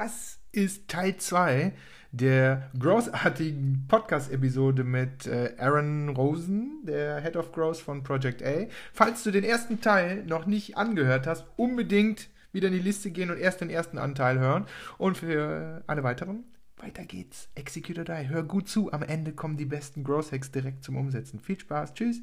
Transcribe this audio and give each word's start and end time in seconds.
Das 0.00 0.38
ist 0.52 0.86
Teil 0.86 1.16
2 1.16 1.72
der 2.12 2.70
großartigen 2.78 3.86
Podcast-Episode 3.88 4.84
mit 4.84 5.26
äh, 5.26 5.56
Aaron 5.58 6.10
Rosen, 6.10 6.84
der 6.84 7.20
Head 7.20 7.34
of 7.34 7.50
Growth 7.50 7.78
von 7.78 8.04
Project 8.04 8.40
A. 8.44 8.68
Falls 8.92 9.24
du 9.24 9.32
den 9.32 9.42
ersten 9.42 9.80
Teil 9.80 10.24
noch 10.24 10.46
nicht 10.46 10.76
angehört 10.76 11.26
hast, 11.26 11.46
unbedingt 11.56 12.28
wieder 12.52 12.68
in 12.68 12.74
die 12.74 12.78
Liste 12.78 13.10
gehen 13.10 13.28
und 13.32 13.38
erst 13.38 13.60
den 13.60 13.70
ersten 13.70 13.98
Anteil 13.98 14.38
hören. 14.38 14.66
Und 14.98 15.18
für 15.18 15.82
alle 15.88 16.04
weiteren, 16.04 16.44
weiter 16.76 17.04
geht's. 17.04 17.48
Execute 17.56 17.98
or 17.98 18.04
Die. 18.04 18.28
Hör 18.28 18.44
gut 18.44 18.68
zu. 18.68 18.92
Am 18.92 19.02
Ende 19.02 19.32
kommen 19.32 19.56
die 19.56 19.64
besten 19.64 20.04
Growth 20.04 20.30
Hacks 20.30 20.52
direkt 20.52 20.84
zum 20.84 20.96
Umsetzen. 20.96 21.40
Viel 21.40 21.58
Spaß. 21.58 21.94
Tschüss. 21.94 22.20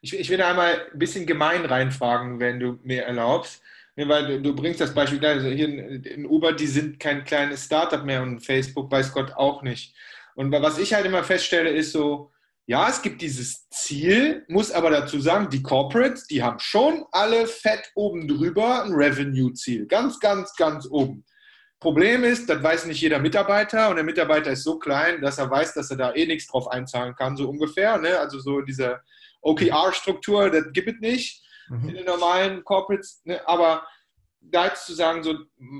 Ich, 0.00 0.18
ich 0.18 0.28
will 0.30 0.38
da 0.38 0.50
einmal 0.50 0.82
ein 0.92 0.98
bisschen 0.98 1.26
gemein 1.26 1.64
reinfragen, 1.64 2.40
wenn 2.40 2.58
du 2.58 2.80
mir 2.82 3.04
erlaubst. 3.04 3.62
Nee, 3.96 4.08
weil 4.08 4.42
du 4.42 4.54
bringst 4.54 4.80
das 4.80 4.92
Beispiel, 4.92 5.24
also 5.24 5.48
hier 5.48 5.68
in 5.68 6.26
Uber, 6.26 6.52
die 6.52 6.66
sind 6.66 6.98
kein 6.98 7.24
kleines 7.24 7.64
Startup 7.64 8.04
mehr 8.04 8.22
und 8.22 8.40
Facebook 8.40 8.90
weiß 8.90 9.12
Gott 9.12 9.32
auch 9.36 9.62
nicht. 9.62 9.94
Und 10.34 10.50
was 10.50 10.78
ich 10.78 10.94
halt 10.94 11.06
immer 11.06 11.22
feststelle, 11.22 11.70
ist 11.70 11.92
so, 11.92 12.32
ja, 12.66 12.88
es 12.88 13.02
gibt 13.02 13.22
dieses 13.22 13.68
Ziel, 13.68 14.44
muss 14.48 14.72
aber 14.72 14.90
dazu 14.90 15.20
sagen, 15.20 15.48
die 15.50 15.62
Corporates, 15.62 16.26
die 16.26 16.42
haben 16.42 16.58
schon 16.58 17.04
alle 17.12 17.46
fett 17.46 17.92
oben 17.94 18.26
drüber 18.26 18.82
ein 18.82 18.92
Revenue-Ziel. 18.92 19.86
Ganz, 19.86 20.18
ganz, 20.18 20.54
ganz 20.56 20.88
oben. 20.90 21.24
Problem 21.78 22.24
ist, 22.24 22.48
das 22.48 22.62
weiß 22.62 22.86
nicht 22.86 23.00
jeder 23.00 23.18
Mitarbeiter 23.18 23.90
und 23.90 23.96
der 23.96 24.04
Mitarbeiter 24.04 24.50
ist 24.50 24.64
so 24.64 24.78
klein, 24.78 25.20
dass 25.20 25.38
er 25.38 25.50
weiß, 25.50 25.74
dass 25.74 25.90
er 25.90 25.98
da 25.98 26.14
eh 26.14 26.26
nichts 26.26 26.46
drauf 26.46 26.66
einzahlen 26.68 27.14
kann, 27.14 27.36
so 27.36 27.48
ungefähr. 27.48 27.98
Ne? 27.98 28.18
Also 28.18 28.40
so 28.40 28.62
diese 28.62 29.00
OKR-Struktur, 29.42 30.50
das 30.50 30.64
gibt 30.72 30.88
es 30.88 31.00
nicht 31.00 31.43
mhm. 31.68 31.88
in 31.88 31.94
den 31.96 32.04
normalen 32.04 32.64
Corporates. 32.64 33.22
Ne? 33.24 33.46
Aber 33.46 33.86
da 34.50 34.66
jetzt 34.66 34.86
zu 34.86 34.94
sagen, 34.94 35.22
so 35.22 35.34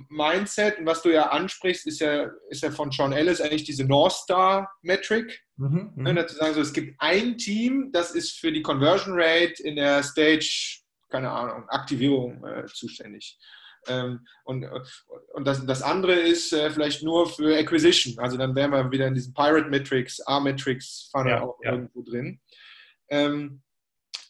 Mindset 0.08 0.78
und 0.78 0.86
was 0.86 1.02
du 1.02 1.10
ja 1.10 1.30
ansprichst, 1.30 1.86
ist 1.86 2.00
ja, 2.00 2.30
ist 2.48 2.62
ja 2.62 2.70
von 2.70 2.90
Sean 2.90 3.12
Ellis 3.12 3.40
eigentlich 3.40 3.64
diese 3.64 3.84
North 3.84 4.12
Star 4.12 4.70
Metric. 4.82 5.42
Mhm. 5.56 5.92
Ne? 5.96 6.12
Mhm. 6.12 6.16
Dazu 6.16 6.36
sagen, 6.36 6.54
so, 6.54 6.60
es 6.60 6.72
gibt 6.72 6.94
ein 6.98 7.36
Team, 7.36 7.90
das 7.92 8.12
ist 8.12 8.38
für 8.38 8.52
die 8.52 8.62
Conversion 8.62 9.14
Rate 9.16 9.62
in 9.62 9.76
der 9.76 10.02
Stage, 10.02 10.80
keine 11.10 11.30
Ahnung, 11.30 11.68
Aktivierung 11.68 12.44
äh, 12.44 12.64
zuständig. 12.66 13.38
Ähm, 13.86 14.26
und 14.44 14.66
und 15.34 15.46
das, 15.46 15.64
das 15.66 15.82
andere 15.82 16.14
ist 16.14 16.52
äh, 16.52 16.70
vielleicht 16.70 17.02
nur 17.02 17.28
für 17.28 17.56
Acquisition. 17.56 18.18
Also 18.18 18.38
dann 18.38 18.54
wären 18.54 18.70
wir 18.70 18.90
wieder 18.90 19.06
in 19.06 19.14
diesem 19.14 19.34
Pirate 19.34 19.68
Metrics, 19.68 20.20
A-Metrics 20.26 21.10
Funnel 21.12 21.32
ja, 21.32 21.42
auch 21.42 21.58
ja. 21.62 21.72
irgendwo 21.72 22.02
drin. 22.02 22.40
Ähm, 23.10 23.62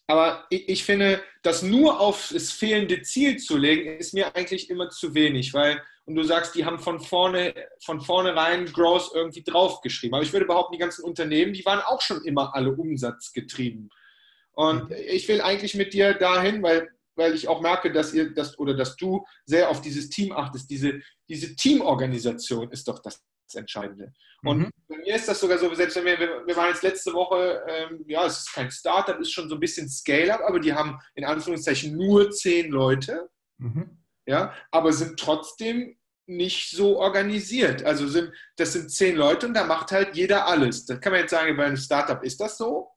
aber 0.06 0.44
ich, 0.50 0.68
ich, 0.68 0.84
finde, 0.84 1.22
das 1.42 1.62
nur 1.62 2.00
auf 2.00 2.30
das 2.32 2.50
fehlende 2.50 3.02
Ziel 3.02 3.38
zu 3.38 3.56
legen, 3.56 3.98
ist 3.98 4.12
mir 4.12 4.34
eigentlich 4.36 4.68
immer 4.68 4.90
zu 4.90 5.14
wenig, 5.14 5.54
weil, 5.54 5.82
und 6.04 6.14
du 6.14 6.22
sagst, 6.22 6.54
die 6.54 6.66
haben 6.66 6.78
von 6.78 7.00
vorne, 7.00 7.54
von 7.82 8.00
vornherein 8.00 8.66
Growth 8.66 9.10
irgendwie 9.14 9.42
draufgeschrieben. 9.42 10.14
Aber 10.14 10.24
ich 10.24 10.32
würde 10.32 10.46
behaupten, 10.46 10.74
die 10.74 10.78
ganzen 10.78 11.04
Unternehmen, 11.04 11.54
die 11.54 11.64
waren 11.64 11.80
auch 11.80 12.02
schon 12.02 12.22
immer 12.24 12.54
alle 12.54 12.72
umsatzgetrieben. 12.72 13.88
Und 14.52 14.90
mhm. 14.90 14.96
ich 15.08 15.26
will 15.28 15.40
eigentlich 15.40 15.74
mit 15.74 15.94
dir 15.94 16.12
dahin, 16.12 16.62
weil, 16.62 16.90
weil 17.16 17.34
ich 17.34 17.48
auch 17.48 17.62
merke, 17.62 17.90
dass 17.90 18.12
ihr 18.12 18.34
das 18.34 18.58
oder 18.58 18.74
dass 18.74 18.96
du 18.96 19.24
sehr 19.46 19.70
auf 19.70 19.80
dieses 19.80 20.10
Team 20.10 20.32
achtest. 20.32 20.68
Diese, 20.68 21.00
diese 21.28 21.56
Teamorganisation 21.56 22.70
ist 22.70 22.88
doch 22.88 22.98
das 22.98 23.22
das 23.46 23.54
Entscheidende. 23.54 24.12
Und 24.42 24.58
mhm. 24.58 24.70
bei 24.88 24.98
mir 24.98 25.16
ist 25.16 25.28
das 25.28 25.40
sogar 25.40 25.58
so, 25.58 25.72
selbst 25.74 25.96
wenn 25.96 26.04
wir, 26.04 26.46
wir 26.46 26.56
waren 26.56 26.68
jetzt 26.68 26.82
letzte 26.82 27.12
Woche, 27.12 27.62
ähm, 27.68 28.04
ja, 28.06 28.26
es 28.26 28.40
ist 28.40 28.52
kein 28.52 28.70
Startup, 28.70 29.18
ist 29.18 29.32
schon 29.32 29.48
so 29.48 29.56
ein 29.56 29.60
bisschen 29.60 29.88
Scale-up, 29.88 30.42
aber 30.46 30.60
die 30.60 30.72
haben 30.72 30.98
in 31.14 31.24
Anführungszeichen 31.24 31.96
nur 31.96 32.30
zehn 32.30 32.70
Leute, 32.70 33.30
mhm. 33.58 33.98
ja, 34.26 34.52
aber 34.70 34.92
sind 34.92 35.18
trotzdem 35.18 35.96
nicht 36.26 36.70
so 36.70 36.98
organisiert. 36.98 37.84
Also 37.84 38.06
sind, 38.06 38.32
das 38.56 38.72
sind 38.72 38.90
zehn 38.90 39.16
Leute 39.16 39.46
und 39.46 39.54
da 39.54 39.64
macht 39.64 39.92
halt 39.92 40.16
jeder 40.16 40.46
alles. 40.46 40.86
Das 40.86 41.00
kann 41.00 41.12
man 41.12 41.22
jetzt 41.22 41.30
sagen, 41.30 41.56
bei 41.56 41.66
einem 41.66 41.76
Startup 41.76 42.22
ist 42.22 42.40
das 42.40 42.56
so. 42.56 42.90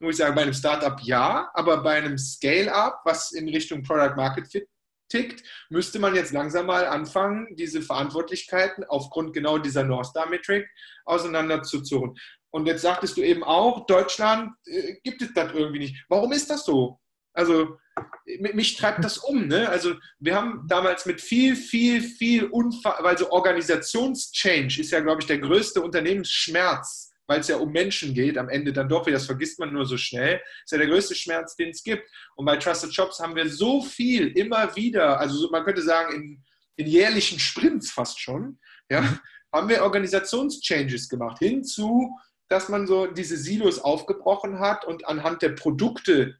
Muss 0.00 0.14
ich 0.14 0.18
sagen, 0.18 0.34
bei 0.34 0.42
einem 0.42 0.52
Startup 0.52 1.00
ja, 1.02 1.50
aber 1.54 1.82
bei 1.82 1.94
einem 1.96 2.18
Scale-up, 2.18 3.00
was 3.04 3.32
in 3.32 3.48
Richtung 3.48 3.82
Product 3.82 4.16
Market 4.16 4.50
Fit 4.50 4.68
tickt, 5.08 5.42
müsste 5.70 5.98
man 5.98 6.14
jetzt 6.14 6.32
langsam 6.32 6.66
mal 6.66 6.86
anfangen, 6.86 7.54
diese 7.56 7.82
Verantwortlichkeiten 7.82 8.84
aufgrund 8.84 9.32
genau 9.32 9.58
dieser 9.58 9.84
North 9.84 10.06
Star 10.06 10.28
Metric 10.28 10.66
auseinanderzuzurren. 11.04 12.14
Und 12.50 12.66
jetzt 12.66 12.82
sagtest 12.82 13.16
du 13.16 13.22
eben 13.22 13.42
auch, 13.42 13.86
Deutschland 13.86 14.52
äh, 14.66 14.94
gibt 15.02 15.22
es 15.22 15.32
das 15.34 15.52
irgendwie 15.52 15.80
nicht. 15.80 16.04
Warum 16.08 16.32
ist 16.32 16.50
das 16.50 16.64
so? 16.64 17.00
Also 17.32 17.78
mich 18.26 18.76
treibt 18.76 19.04
das 19.04 19.18
um. 19.18 19.48
Ne? 19.48 19.68
Also 19.68 19.94
wir 20.18 20.34
haben 20.34 20.66
damals 20.68 21.06
mit 21.06 21.20
viel, 21.20 21.56
viel, 21.56 22.00
viel 22.00 22.44
Unfall, 22.46 23.04
also 23.04 23.30
Organisationschange 23.30 24.78
ist 24.78 24.90
ja, 24.90 25.00
glaube 25.00 25.20
ich, 25.20 25.26
der 25.26 25.38
größte 25.38 25.80
Unternehmensschmerz 25.80 27.13
weil 27.26 27.40
es 27.40 27.48
ja 27.48 27.56
um 27.56 27.72
Menschen 27.72 28.14
geht, 28.14 28.38
am 28.38 28.48
Ende 28.48 28.72
dann 28.72 28.88
doch, 28.88 29.06
wie 29.06 29.12
das 29.12 29.26
vergisst 29.26 29.58
man 29.58 29.72
nur 29.72 29.86
so 29.86 29.96
schnell, 29.96 30.40
ist 30.64 30.72
ja 30.72 30.78
der 30.78 30.86
größte 30.86 31.14
Schmerz, 31.14 31.56
den 31.56 31.70
es 31.70 31.82
gibt. 31.82 32.08
Und 32.36 32.44
bei 32.46 32.56
Trusted 32.56 32.94
Shops 32.94 33.18
haben 33.20 33.34
wir 33.34 33.48
so 33.48 33.82
viel 33.82 34.28
immer 34.36 34.74
wieder, 34.76 35.18
also 35.18 35.48
man 35.50 35.64
könnte 35.64 35.82
sagen, 35.82 36.14
in, 36.14 36.44
in 36.76 36.86
jährlichen 36.86 37.38
Sprints 37.38 37.90
fast 37.90 38.20
schon, 38.20 38.58
ja, 38.90 39.02
mhm. 39.02 39.18
haben 39.52 39.68
wir 39.68 39.82
Organisationschanges 39.82 41.08
gemacht, 41.08 41.38
hinzu, 41.38 42.16
dass 42.48 42.68
man 42.68 42.86
so 42.86 43.06
diese 43.06 43.36
Silos 43.36 43.78
aufgebrochen 43.78 44.58
hat 44.58 44.84
und 44.84 45.06
anhand 45.08 45.42
der 45.42 45.50
Produkte, 45.50 46.36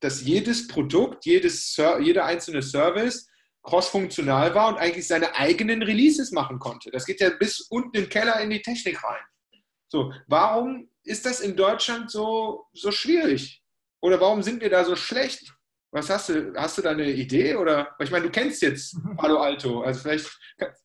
dass 0.00 0.22
jedes 0.22 0.68
Produkt, 0.68 1.26
jedes, 1.26 1.76
jeder 2.00 2.24
einzelne 2.24 2.62
Service 2.62 3.28
crossfunktional 3.64 4.54
war 4.54 4.68
und 4.68 4.78
eigentlich 4.78 5.06
seine 5.06 5.34
eigenen 5.34 5.82
Releases 5.82 6.30
machen 6.30 6.58
konnte. 6.58 6.90
Das 6.90 7.04
geht 7.04 7.20
ja 7.20 7.30
bis 7.30 7.60
unten 7.60 7.96
im 7.96 8.08
Keller 8.08 8.40
in 8.40 8.50
die 8.50 8.62
Technik 8.62 9.02
rein. 9.02 9.20
So, 9.88 10.12
warum 10.26 10.88
ist 11.02 11.26
das 11.26 11.40
in 11.40 11.56
Deutschland 11.56 12.10
so, 12.10 12.66
so 12.72 12.92
schwierig? 12.92 13.62
Oder 14.00 14.20
warum 14.20 14.42
sind 14.42 14.60
wir 14.60 14.70
da 14.70 14.84
so 14.84 14.94
schlecht? 14.96 15.54
Was 15.90 16.10
hast 16.10 16.28
du? 16.28 16.52
Hast 16.54 16.76
du 16.76 16.82
da 16.82 16.90
eine 16.90 17.10
Idee? 17.10 17.54
Oder 17.56 17.96
ich 17.98 18.10
meine, 18.10 18.26
du 18.26 18.30
kennst 18.30 18.60
jetzt 18.60 18.96
Palo 19.16 19.38
Alto, 19.38 19.80
also 19.80 20.00
vielleicht 20.00 20.30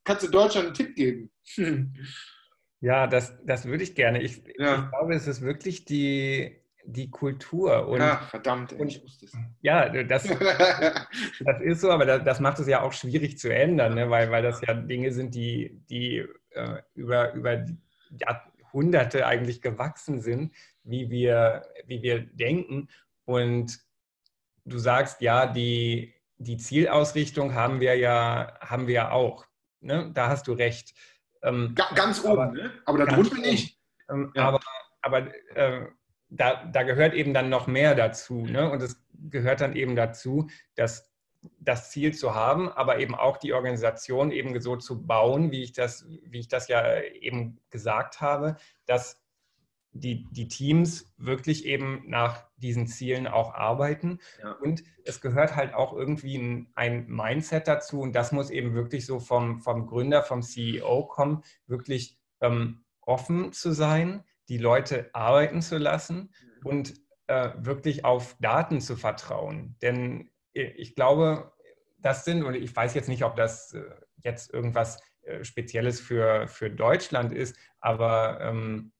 kannst 0.05 0.23
du 0.23 0.31
Deutschland 0.31 0.67
einen 0.67 0.75
Tipp 0.75 0.95
geben. 0.95 1.31
Ja, 2.83 3.07
das, 3.07 3.33
das 3.45 3.65
würde 3.65 3.81
ich 3.81 3.95
gerne. 3.95 4.21
Ich, 4.21 4.43
ja. 4.57 4.83
ich 4.83 4.89
glaube, 4.89 5.15
es 5.15 5.25
ist 5.25 5.41
wirklich 5.41 5.85
die, 5.85 6.57
die 6.83 7.09
Kultur. 7.09 7.87
Und, 7.87 8.01
ja, 8.01 8.17
verdammt, 8.29 8.73
und, 8.73 8.89
ich 8.89 9.01
wusste 9.01 9.25
es. 9.25 9.37
Ja, 9.61 9.87
das, 10.03 10.23
das 11.39 11.61
ist 11.61 11.79
so, 11.79 11.91
aber 11.91 12.05
das, 12.05 12.25
das, 12.25 12.41
macht 12.41 12.59
es 12.59 12.67
ja 12.67 12.81
auch 12.81 12.91
schwierig 12.91 13.37
zu 13.37 13.53
ändern, 13.53 13.93
ne? 13.95 14.09
weil, 14.09 14.29
weil 14.31 14.43
das 14.43 14.59
ja 14.67 14.73
Dinge 14.73 15.13
sind, 15.13 15.33
die, 15.33 15.81
die 15.89 16.25
äh, 16.49 16.81
über, 16.93 17.33
über 17.35 17.65
ja, 18.19 18.43
Jahrhunderte 18.73 19.25
eigentlich 19.25 19.61
gewachsen 19.61 20.19
sind, 20.19 20.53
wie 20.83 21.09
wir, 21.09 21.67
wie 21.85 22.01
wir 22.01 22.19
denken. 22.19 22.89
Und 23.25 23.79
du 24.65 24.77
sagst, 24.77 25.21
ja, 25.21 25.45
die, 25.45 26.13
die 26.37 26.57
Zielausrichtung 26.57 27.53
haben 27.53 27.79
wir 27.79 27.95
ja, 27.95 28.57
haben 28.59 28.87
wir 28.87 28.93
ja 28.93 29.11
auch. 29.11 29.45
Ne? 29.79 30.11
Da 30.13 30.29
hast 30.29 30.47
du 30.47 30.53
recht. 30.53 30.93
Ähm, 31.43 31.75
ganz 31.95 32.23
oben, 32.23 32.41
aber, 32.41 32.51
ne? 32.51 32.71
aber 32.85 33.05
darunter 33.05 33.37
nicht. 33.37 33.79
Ähm, 34.09 34.31
ja. 34.35 34.47
Aber, 34.47 34.59
aber 35.01 35.33
äh, 35.55 35.87
da, 36.29 36.65
da 36.65 36.83
gehört 36.83 37.13
eben 37.13 37.33
dann 37.33 37.49
noch 37.49 37.67
mehr 37.67 37.95
dazu. 37.95 38.45
Ne? 38.45 38.69
Und 38.69 38.81
es 38.81 39.01
gehört 39.29 39.61
dann 39.61 39.75
eben 39.75 39.95
dazu, 39.95 40.49
dass 40.75 41.12
das 41.59 41.91
Ziel 41.91 42.13
zu 42.13 42.35
haben, 42.35 42.69
aber 42.69 42.99
eben 42.99 43.15
auch 43.15 43.37
die 43.37 43.53
Organisation 43.53 44.31
eben 44.31 44.59
so 44.61 44.75
zu 44.75 45.05
bauen, 45.05 45.51
wie 45.51 45.63
ich 45.63 45.73
das, 45.73 46.05
wie 46.25 46.39
ich 46.39 46.47
das 46.47 46.67
ja 46.67 47.01
eben 47.01 47.59
gesagt 47.69 48.21
habe, 48.21 48.55
dass 48.85 49.23
die, 49.93 50.27
die 50.31 50.47
Teams 50.47 51.13
wirklich 51.17 51.65
eben 51.65 52.03
nach 52.07 52.45
diesen 52.57 52.87
Zielen 52.87 53.27
auch 53.27 53.53
arbeiten. 53.53 54.19
Ja. 54.41 54.53
Und 54.53 54.83
es 55.05 55.21
gehört 55.21 55.55
halt 55.55 55.73
auch 55.73 55.93
irgendwie 55.93 56.37
ein, 56.37 56.71
ein, 56.73 57.07
Mindset 57.07 57.67
dazu 57.67 58.01
und 58.01 58.13
das 58.13 58.31
muss 58.31 58.49
eben 58.49 58.73
wirklich 58.73 59.05
so 59.05 59.19
vom, 59.19 59.61
vom 59.61 59.85
Gründer, 59.85 60.23
vom 60.23 60.41
CEO 60.41 61.05
kommen, 61.05 61.43
wirklich 61.67 62.17
ähm, 62.41 62.83
offen 63.01 63.53
zu 63.53 63.71
sein, 63.71 64.23
die 64.49 64.57
Leute 64.57 65.09
arbeiten 65.13 65.61
zu 65.61 65.77
lassen 65.77 66.33
mhm. 66.61 66.65
und 66.65 66.93
äh, 67.27 67.51
wirklich 67.57 68.03
auf 68.03 68.35
Daten 68.39 68.81
zu 68.81 68.95
vertrauen. 68.95 69.75
Denn 69.81 70.31
ich 70.53 70.95
glaube, 70.95 71.51
das 71.99 72.25
sind, 72.25 72.43
und 72.43 72.55
ich 72.55 72.75
weiß 72.75 72.93
jetzt 72.93 73.09
nicht, 73.09 73.23
ob 73.23 73.35
das 73.35 73.73
äh, 73.73 73.83
jetzt 74.23 74.53
irgendwas 74.53 74.99
äh, 75.23 75.43
Spezielles 75.43 75.99
für, 75.99 76.47
für 76.47 76.69
Deutschland 76.69 77.33
ist, 77.33 77.55
aber 77.79 78.39
ähm, 78.41 78.91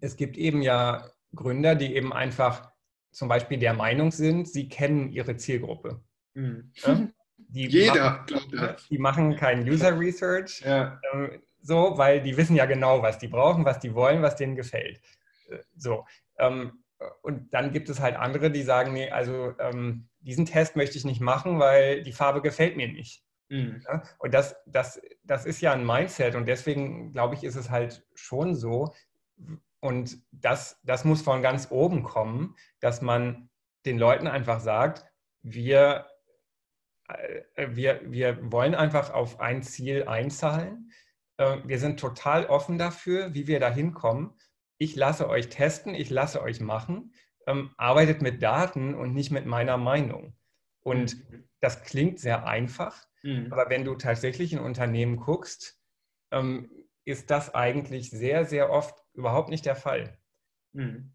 es 0.00 0.16
gibt 0.16 0.36
eben 0.36 0.62
ja 0.62 1.10
Gründer, 1.34 1.74
die 1.74 1.94
eben 1.94 2.12
einfach 2.12 2.70
zum 3.10 3.28
Beispiel 3.28 3.58
der 3.58 3.74
Meinung 3.74 4.10
sind, 4.10 4.48
sie 4.48 4.68
kennen 4.68 5.10
ihre 5.10 5.36
Zielgruppe. 5.36 6.02
Mhm. 6.34 6.72
Ja? 6.76 7.08
Die 7.36 7.66
Jeder, 7.66 8.24
machen, 8.30 8.76
Die 8.88 8.98
machen 8.98 9.36
kein 9.36 9.68
User 9.68 9.98
Research, 9.98 10.62
ja. 10.64 10.98
ähm, 11.12 11.42
so, 11.60 11.98
weil 11.98 12.22
die 12.22 12.36
wissen 12.36 12.56
ja 12.56 12.64
genau, 12.64 13.02
was 13.02 13.18
die 13.18 13.28
brauchen, 13.28 13.64
was 13.66 13.78
die 13.78 13.94
wollen, 13.94 14.22
was 14.22 14.36
denen 14.36 14.56
gefällt. 14.56 15.00
Äh, 15.50 15.58
so. 15.76 16.06
Ähm, 16.38 16.82
und 17.20 17.52
dann 17.52 17.72
gibt 17.72 17.90
es 17.90 18.00
halt 18.00 18.16
andere, 18.16 18.50
die 18.50 18.62
sagen, 18.62 18.92
nee, 18.92 19.10
also 19.10 19.54
ähm, 19.58 20.08
diesen 20.22 20.46
Test 20.46 20.76
möchte 20.76 20.96
ich 20.96 21.04
nicht 21.04 21.20
machen, 21.20 21.58
weil 21.58 22.02
die 22.02 22.12
Farbe 22.12 22.42
gefällt 22.42 22.76
mir 22.76 22.88
nicht. 22.88 23.22
Mhm. 23.48 23.82
Ja? 23.86 24.02
Und 24.18 24.34
das, 24.34 24.56
das, 24.66 25.00
das 25.24 25.46
ist 25.46 25.60
ja 25.60 25.72
ein 25.72 25.86
Mindset 25.86 26.34
und 26.34 26.46
deswegen 26.46 27.12
glaube 27.12 27.34
ich, 27.34 27.44
ist 27.44 27.56
es 27.56 27.70
halt 27.70 28.04
schon 28.14 28.54
so, 28.54 28.92
und 29.80 30.18
das, 30.30 30.80
das 30.84 31.04
muss 31.04 31.22
von 31.22 31.42
ganz 31.42 31.70
oben 31.70 32.04
kommen, 32.04 32.54
dass 32.80 33.02
man 33.02 33.50
den 33.84 33.98
Leuten 33.98 34.28
einfach 34.28 34.60
sagt, 34.60 35.04
wir, 35.42 36.06
äh, 37.08 37.68
wir, 37.70 38.00
wir 38.04 38.52
wollen 38.52 38.76
einfach 38.76 39.10
auf 39.10 39.40
ein 39.40 39.62
Ziel 39.62 40.04
einzahlen. 40.04 40.92
Äh, 41.36 41.58
wir 41.64 41.80
sind 41.80 41.98
total 41.98 42.46
offen 42.46 42.78
dafür, 42.78 43.34
wie 43.34 43.48
wir 43.48 43.58
da 43.58 43.70
hinkommen. 43.70 44.34
Ich 44.78 44.94
lasse 44.94 45.28
euch 45.28 45.48
testen, 45.48 45.96
ich 45.96 46.10
lasse 46.10 46.42
euch 46.42 46.60
machen. 46.60 47.12
Ähm, 47.46 47.70
arbeitet 47.76 48.22
mit 48.22 48.42
Daten 48.42 48.94
und 48.94 49.14
nicht 49.14 49.30
mit 49.30 49.46
meiner 49.46 49.76
Meinung. 49.76 50.36
Und 50.82 51.16
mhm. 51.30 51.44
das 51.60 51.82
klingt 51.82 52.18
sehr 52.18 52.46
einfach, 52.46 53.06
mhm. 53.22 53.48
aber 53.52 53.70
wenn 53.70 53.84
du 53.84 53.94
tatsächlich 53.94 54.52
in 54.52 54.58
Unternehmen 54.58 55.16
guckst, 55.16 55.78
ähm, 56.30 56.70
ist 57.04 57.30
das 57.30 57.54
eigentlich 57.54 58.10
sehr, 58.10 58.44
sehr 58.44 58.70
oft 58.70 58.94
überhaupt 59.14 59.48
nicht 59.48 59.66
der 59.66 59.76
Fall. 59.76 60.18
Mhm. 60.72 61.12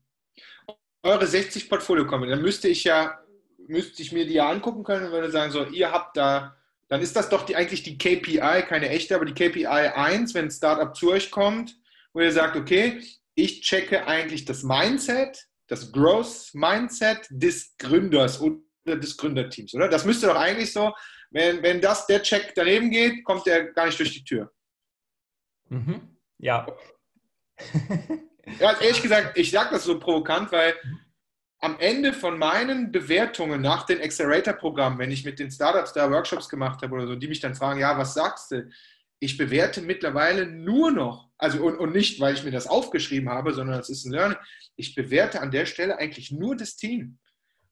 Eure 1.04 1.28
60 1.28 1.70
Portfolio 1.70 2.06
kommen, 2.06 2.30
dann 2.30 2.42
müsste 2.42 2.68
ich 2.68 2.84
ja, 2.84 3.20
müsste 3.68 4.02
ich 4.02 4.12
mir 4.12 4.26
die 4.26 4.34
ja 4.34 4.50
angucken 4.50 4.84
können 4.84 5.06
und 5.06 5.12
würde 5.12 5.32
sagen, 5.32 5.52
so, 5.52 5.66
ihr 5.66 5.92
habt 5.92 6.18
da, 6.18 6.58
dann 6.90 7.02
ist 7.02 7.16
das 7.16 7.30
doch 7.30 7.46
die, 7.46 7.56
eigentlich 7.56 7.84
die 7.84 7.98
KPI, 7.98 8.66
keine 8.68 8.90
echte, 8.90 9.16
aber 9.16 9.26
die 9.26 9.34
KPI 9.34 9.66
1, 9.66 10.34
wenn 10.34 10.46
ein 10.46 10.52
Startup 10.52 10.96
zu 10.96 11.12
euch 11.12 11.32
kommt, 11.32 11.76
wo 12.14 12.22
ihr 12.22 12.32
sagt, 12.32 12.56
okay, 12.56 13.02
ich 13.36 13.62
checke 13.62 14.08
eigentlich 14.08 14.46
das 14.46 14.64
Mindset, 14.64 15.48
das 15.68 15.92
Growth 15.92 16.52
Mindset 16.54 17.28
des 17.30 17.76
Gründers 17.78 18.42
oder 18.42 18.98
des 18.98 19.18
Gründerteams, 19.18 19.74
oder? 19.74 19.90
Das 19.90 20.06
müsste 20.06 20.28
doch 20.28 20.36
eigentlich 20.36 20.72
so, 20.72 20.94
wenn, 21.32 21.62
wenn 21.62 21.82
das 21.82 22.08
der 22.08 22.22
Check 22.22 22.54
daneben 22.56 22.90
geht, 22.90 23.24
kommt 23.26 23.46
der 23.46 23.74
gar 23.74 23.86
nicht 23.86 24.00
durch 24.00 24.14
die 24.14 24.24
Tür. 24.24 24.52
Mhm. 25.70 26.18
Ja. 26.38 26.66
ja, 28.60 28.80
ehrlich 28.80 29.02
gesagt, 29.02 29.38
ich 29.38 29.52
sage 29.52 29.72
das 29.72 29.84
so 29.84 30.00
provokant, 30.00 30.52
weil 30.52 30.76
am 31.60 31.78
Ende 31.80 32.14
von 32.14 32.38
meinen 32.38 32.92
Bewertungen 32.92 33.62
nach 33.62 33.86
den 33.86 34.00
Accelerator-Programmen, 34.00 35.00
wenn 35.00 35.12
ich 35.12 35.26
mit 35.26 35.40
den 35.40 35.50
Startups 35.50 35.94
da 35.94 36.10
Workshops 36.12 36.48
gemacht 36.48 36.82
habe 36.82 36.94
oder 36.94 37.08
so, 37.08 37.16
die 37.16 37.28
mich 37.28 37.40
dann 37.40 37.56
fragen, 37.56 37.80
ja, 37.80 37.98
was 37.98 38.14
sagst 38.14 38.52
du? 38.52 38.70
Ich 39.20 39.38
bewerte 39.38 39.82
mittlerweile 39.82 40.46
nur 40.46 40.92
noch, 40.92 41.27
also 41.38 41.64
und, 41.64 41.78
und 41.78 41.94
nicht, 41.94 42.20
weil 42.20 42.34
ich 42.34 42.44
mir 42.44 42.52
das 42.52 42.68
aufgeschrieben 42.68 43.30
habe, 43.30 43.54
sondern 43.54 43.80
es 43.80 43.90
ist 43.90 44.06
ein 44.06 44.12
Learning. 44.12 44.38
Ich 44.76 44.96
bewerte 44.96 45.42
an 45.42 45.52
der 45.52 45.66
Stelle 45.66 45.98
eigentlich 45.98 46.32
nur 46.32 46.56
das 46.56 46.76
Team 46.76 47.20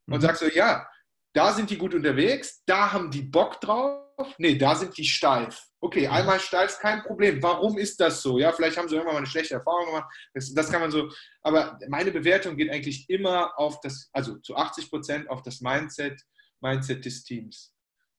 und 0.08 0.18
mhm. 0.18 0.22
sage 0.22 0.38
so, 0.38 0.48
ja, 0.48 0.88
da 1.34 1.52
sind 1.52 1.70
die 1.70 1.78
gut 1.78 1.94
unterwegs, 1.94 2.64
da 2.66 2.94
haben 2.94 3.12
die 3.12 3.24
Bock 3.24 3.60
drauf, 3.60 4.36
nee, 4.38 4.56
da 4.56 4.76
sind 4.76 4.98
die 4.98 5.04
steif. 5.04 5.62
Okay, 5.82 6.08
mhm. 6.08 6.14
einmal 6.14 6.40
steif, 6.40 6.80
kein 6.80 7.04
Problem. 7.04 7.42
Warum 7.44 7.78
ist 7.78 8.00
das 8.00 8.22
so? 8.22 8.40
Ja, 8.40 8.52
vielleicht 8.52 8.78
haben 8.78 8.88
sie 8.88 8.96
irgendwann 8.96 9.16
mal 9.16 9.20
eine 9.20 9.28
schlechte 9.28 9.56
Erfahrung 9.56 9.88
gemacht. 9.88 10.12
Das, 10.34 10.54
das 10.54 10.72
kann 10.72 10.82
man 10.82 10.92
so, 10.92 11.10
aber 11.42 11.78
meine 11.90 12.12
Bewertung 12.12 12.56
geht 12.56 12.72
eigentlich 12.72 13.10
immer 13.10 13.58
auf 13.60 13.82
das, 13.82 14.10
also 14.14 14.38
zu 14.38 14.56
80 14.56 14.90
Prozent 14.90 15.30
auf 15.30 15.42
das 15.42 15.62
Mindset, 15.62 16.22
Mindset 16.62 17.04
des 17.04 17.24
Teams. 17.24 17.74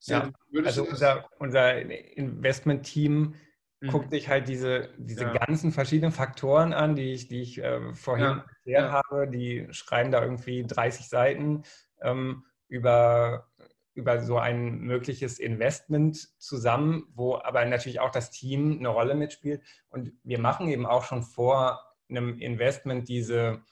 Ja, 0.05 0.31
also 0.65 0.85
unser, 0.85 1.29
unser 1.39 1.81
Investment-Team. 1.81 3.35
Guckt 3.81 4.11
sich 4.11 4.29
halt 4.29 4.49
diese, 4.49 4.91
diese 4.97 5.25
ja. 5.25 5.33
ganzen 5.33 5.73
verschiedenen 5.73 6.13
Faktoren 6.13 6.73
an, 6.73 6.95
die 6.97 7.13
ich, 7.13 7.29
die 7.29 7.43
ich 7.43 7.59
äh, 7.63 7.93
vorhin 7.93 8.25
ja. 8.25 8.45
erklärt 8.49 8.85
ja. 8.85 8.93
habe. 8.93 9.29
Die 9.29 9.67
schreiben 9.71 10.11
da 10.11 10.23
irgendwie 10.23 10.65
30 10.67 11.09
Seiten 11.09 11.63
ähm, 12.01 12.45
über 12.69 13.49
über 13.97 14.21
so 14.21 14.37
ein 14.37 14.81
mögliches 14.81 15.39
Investment 15.39 16.29
zusammen, 16.39 17.09
wo 17.15 17.37
aber 17.37 17.65
natürlich 17.65 17.99
auch 17.99 18.11
das 18.11 18.31
Team 18.31 18.77
eine 18.79 18.89
Rolle 18.89 19.15
mitspielt. 19.15 19.63
Und 19.89 20.13
wir 20.23 20.39
machen 20.39 20.69
eben 20.69 20.85
auch 20.85 21.03
schon 21.05 21.23
vor 21.23 21.81
einem 22.11 22.39
Investment 22.39 23.09
diese 23.09 23.63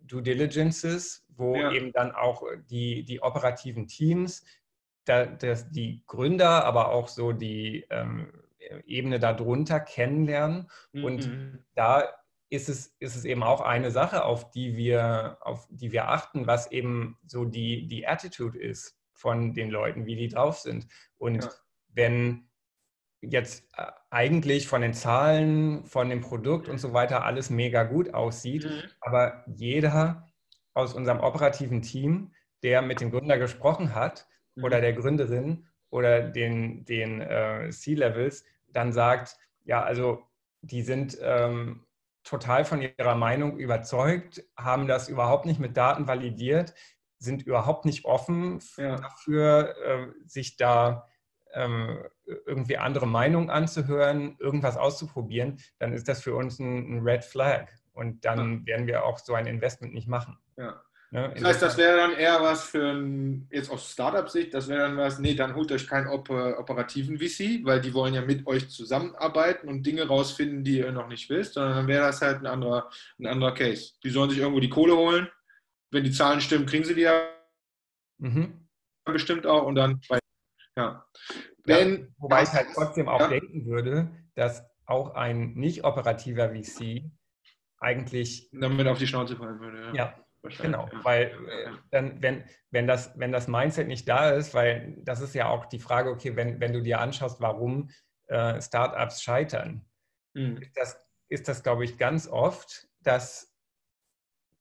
Due 0.00 0.22
Diligences, 0.22 1.26
wo 1.28 1.54
eben 1.56 1.92
dann 1.92 2.12
auch 2.12 2.42
die, 2.70 3.04
die 3.04 3.20
operativen 3.22 3.86
Teams, 3.86 4.44
da, 5.04 5.26
das, 5.26 5.70
die 5.70 6.02
Gründer, 6.06 6.64
aber 6.64 6.90
auch 6.90 7.08
so 7.08 7.32
die 7.32 7.86
ähm, 7.90 8.32
Ebene 8.84 9.18
darunter 9.18 9.80
kennenlernen. 9.80 10.70
Mhm. 10.92 11.04
Und 11.04 11.30
da 11.74 12.08
ist 12.50 12.68
es, 12.68 12.96
ist 12.98 13.16
es 13.16 13.24
eben 13.24 13.42
auch 13.42 13.60
eine 13.60 13.90
Sache, 13.90 14.24
auf 14.24 14.50
die 14.50 14.76
wir, 14.76 15.38
auf 15.40 15.68
die 15.70 15.92
wir 15.92 16.08
achten, 16.08 16.46
was 16.46 16.70
eben 16.72 17.16
so 17.26 17.44
die, 17.44 17.86
die 17.86 18.06
Attitude 18.06 18.58
ist 18.58 18.98
von 19.12 19.54
den 19.54 19.70
Leuten, 19.70 20.06
wie 20.06 20.16
die 20.16 20.28
drauf 20.28 20.58
sind. 20.58 20.86
Und 21.16 21.44
ja. 21.44 21.50
wenn 21.88 22.48
jetzt 23.20 23.68
äh, 23.76 23.86
eigentlich 24.10 24.66
von 24.66 24.82
den 24.82 24.94
Zahlen, 24.94 25.84
von 25.84 26.08
dem 26.08 26.20
Produkt 26.20 26.68
und 26.68 26.78
so 26.78 26.92
weiter 26.92 27.24
alles 27.24 27.50
mega 27.50 27.84
gut 27.84 28.14
aussieht, 28.14 28.64
mhm. 28.64 28.82
aber 29.00 29.44
jeder 29.46 30.26
aus 30.74 30.94
unserem 30.94 31.20
operativen 31.20 31.82
Team, 31.82 32.32
der 32.62 32.82
mit 32.82 33.00
dem 33.00 33.10
Gründer 33.10 33.38
gesprochen 33.38 33.94
hat 33.94 34.26
mhm. 34.54 34.64
oder 34.64 34.80
der 34.80 34.94
Gründerin 34.94 35.68
oder 35.90 36.22
den, 36.22 36.84
den 36.84 37.20
äh, 37.20 37.70
C-Levels, 37.70 38.44
dann 38.68 38.92
sagt, 38.92 39.36
ja, 39.64 39.82
also 39.82 40.22
die 40.62 40.82
sind 40.82 41.18
ähm, 41.20 41.84
total 42.22 42.64
von 42.64 42.82
ihrer 42.82 43.14
Meinung 43.14 43.58
überzeugt, 43.58 44.44
haben 44.56 44.86
das 44.86 45.08
überhaupt 45.08 45.46
nicht 45.46 45.60
mit 45.60 45.76
Daten 45.76 46.06
validiert, 46.06 46.74
sind 47.18 47.42
überhaupt 47.42 47.84
nicht 47.84 48.04
offen 48.04 48.60
ja. 48.76 48.96
dafür, 48.96 49.74
äh, 49.84 50.06
sich 50.26 50.56
da 50.56 51.08
ähm, 51.52 51.98
irgendwie 52.46 52.76
andere 52.78 53.06
Meinungen 53.06 53.50
anzuhören, 53.50 54.36
irgendwas 54.38 54.76
auszuprobieren, 54.76 55.58
dann 55.78 55.92
ist 55.92 56.08
das 56.08 56.22
für 56.22 56.34
uns 56.34 56.58
ein, 56.58 56.96
ein 56.96 57.00
Red 57.00 57.24
Flag. 57.24 57.68
Und 57.92 58.24
dann 58.24 58.60
ja. 58.60 58.66
werden 58.66 58.86
wir 58.86 59.04
auch 59.04 59.18
so 59.18 59.34
ein 59.34 59.46
Investment 59.46 59.92
nicht 59.92 60.08
machen. 60.08 60.38
Ja. 60.56 60.80
Ne? 61.10 61.32
Das 61.34 61.44
heißt, 61.44 61.62
das 61.62 61.76
wäre 61.76 61.96
dann 61.96 62.12
eher 62.12 62.40
was 62.40 62.64
für 62.64 62.92
ein, 62.92 63.48
jetzt 63.50 63.70
aus 63.70 63.90
Startup-Sicht, 63.90 64.54
das 64.54 64.68
wäre 64.68 64.80
dann 64.80 64.96
was, 64.96 65.18
nee, 65.18 65.34
dann 65.34 65.56
holt 65.56 65.72
euch 65.72 65.88
keinen 65.88 66.06
operativen 66.06 67.18
VC, 67.18 67.64
weil 67.64 67.80
die 67.80 67.92
wollen 67.94 68.14
ja 68.14 68.22
mit 68.22 68.46
euch 68.46 68.68
zusammenarbeiten 68.68 69.68
und 69.68 69.84
Dinge 69.84 70.06
rausfinden, 70.06 70.62
die 70.62 70.78
ihr 70.78 70.92
noch 70.92 71.08
nicht 71.08 71.28
wisst, 71.28 71.54
sondern 71.54 71.74
dann 71.74 71.88
wäre 71.88 72.06
das 72.06 72.22
halt 72.22 72.38
ein 72.38 72.46
anderer, 72.46 72.88
ein 73.18 73.26
anderer 73.26 73.54
Case. 73.54 73.94
Die 74.04 74.10
sollen 74.10 74.30
sich 74.30 74.38
irgendwo 74.38 74.60
die 74.60 74.70
Kohle 74.70 74.96
holen 74.96 75.28
wenn 75.90 76.04
die 76.04 76.12
Zahlen 76.12 76.40
stimmen, 76.40 76.66
kriegen 76.66 76.84
sie 76.84 76.94
die 76.94 77.02
ja 77.02 77.28
mhm. 78.18 78.68
bestimmt 79.04 79.46
auch 79.46 79.64
und 79.64 79.74
dann 79.74 80.00
ja. 80.76 81.04
Wenn, 81.64 82.00
ja, 82.00 82.06
wobei 82.18 82.42
ich 82.44 82.52
halt 82.52 82.68
trotzdem 82.74 83.08
auch 83.08 83.20
ja. 83.20 83.28
denken 83.28 83.66
würde, 83.66 84.10
dass 84.34 84.64
auch 84.86 85.14
ein 85.14 85.52
nicht 85.54 85.84
operativer 85.84 86.50
VC 86.50 87.04
eigentlich 87.78 88.48
damit 88.52 88.86
auf 88.86 88.98
die 88.98 89.06
Schnauze 89.06 89.36
fallen 89.36 89.60
würde. 89.60 89.86
Ja, 89.88 89.94
ja 89.94 90.26
genau, 90.42 90.88
weil 91.02 91.26
äh, 91.48 91.70
dann, 91.90 92.22
wenn, 92.22 92.44
wenn, 92.70 92.86
das, 92.86 93.12
wenn 93.18 93.32
das 93.32 93.48
Mindset 93.48 93.88
nicht 93.88 94.08
da 94.08 94.30
ist, 94.30 94.54
weil 94.54 94.96
das 94.98 95.20
ist 95.20 95.34
ja 95.34 95.48
auch 95.48 95.66
die 95.66 95.78
Frage, 95.78 96.10
okay, 96.10 96.36
wenn, 96.36 96.60
wenn 96.60 96.72
du 96.72 96.82
dir 96.82 97.00
anschaust, 97.00 97.40
warum 97.40 97.90
äh, 98.28 98.60
Startups 98.60 99.22
scheitern, 99.22 99.84
mhm. 100.34 100.58
ist 100.58 100.76
das, 100.76 101.06
ist 101.28 101.48
das, 101.48 101.62
glaube 101.62 101.84
ich, 101.84 101.98
ganz 101.98 102.26
oft, 102.28 102.88
dass 103.00 103.54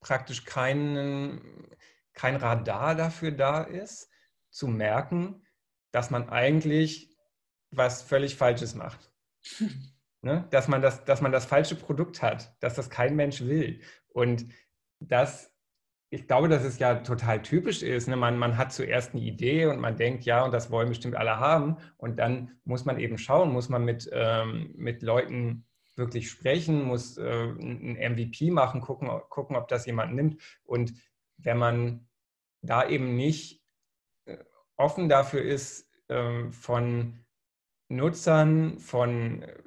praktisch 0.02 0.46
kein, 0.46 1.68
kein 2.14 2.36
Radar 2.36 2.96
dafür 2.96 3.32
da 3.32 3.64
ist, 3.64 4.10
zu 4.50 4.68
merken, 4.68 5.46
dass 5.92 6.10
man 6.10 6.30
eigentlich 6.30 7.16
was 7.72 8.02
völlig 8.02 8.36
Falsches 8.36 8.76
macht. 8.76 9.12
ne? 10.22 10.48
dass, 10.52 10.68
man 10.68 10.82
das, 10.82 11.06
dass 11.06 11.22
man 11.22 11.32
das 11.32 11.46
falsche 11.46 11.76
Produkt 11.76 12.22
hat, 12.22 12.56
dass 12.62 12.76
das 12.76 12.90
kein 12.90 13.16
Mensch 13.16 13.42
will. 13.42 13.82
Und 14.10 14.46
das, 15.00 15.54
ich 16.12 16.28
glaube, 16.28 16.48
dass 16.48 16.64
es 16.64 16.80
ja 16.80 16.96
total 16.96 17.42
typisch 17.42 17.84
ist. 17.84 18.08
Ne? 18.08 18.16
Man, 18.16 18.38
man 18.38 18.58
hat 18.58 18.74
zuerst 18.74 19.14
eine 19.14 19.22
Idee 19.22 19.68
und 19.68 19.80
man 19.80 19.96
denkt, 19.96 20.24
ja, 20.24 20.44
und 20.44 20.52
das 20.52 20.72
wollen 20.72 20.90
bestimmt 20.90 21.16
alle 21.16 21.40
haben. 21.40 21.78
Und 21.98 22.18
dann 22.18 22.60
muss 22.64 22.86
man 22.86 23.00
eben 23.00 23.18
schauen, 23.18 23.52
muss 23.52 23.70
man 23.70 23.86
mit, 23.86 24.10
ähm, 24.12 24.74
mit 24.76 25.04
Leuten 25.04 25.68
wirklich 25.96 26.32
sprechen, 26.32 26.84
muss 26.84 27.18
äh, 27.18 27.44
ein 27.44 27.96
MVP 27.96 28.50
machen, 28.50 28.82
gucken, 28.82 29.10
gucken, 29.30 29.56
ob 29.56 29.68
das 29.68 29.86
jemand 29.86 30.16
nimmt. 30.16 30.42
Und 30.64 30.94
wenn 31.38 31.58
man 31.58 32.08
da 32.62 32.88
eben 32.88 33.16
nicht 33.16 33.62
äh, 34.26 34.38
offen 34.78 35.10
dafür 35.10 35.44
ist, 35.44 35.92
äh, 36.08 36.50
von 36.52 37.20
Nutzern, 37.90 38.80
von 38.80 39.44
äh, 39.44 39.62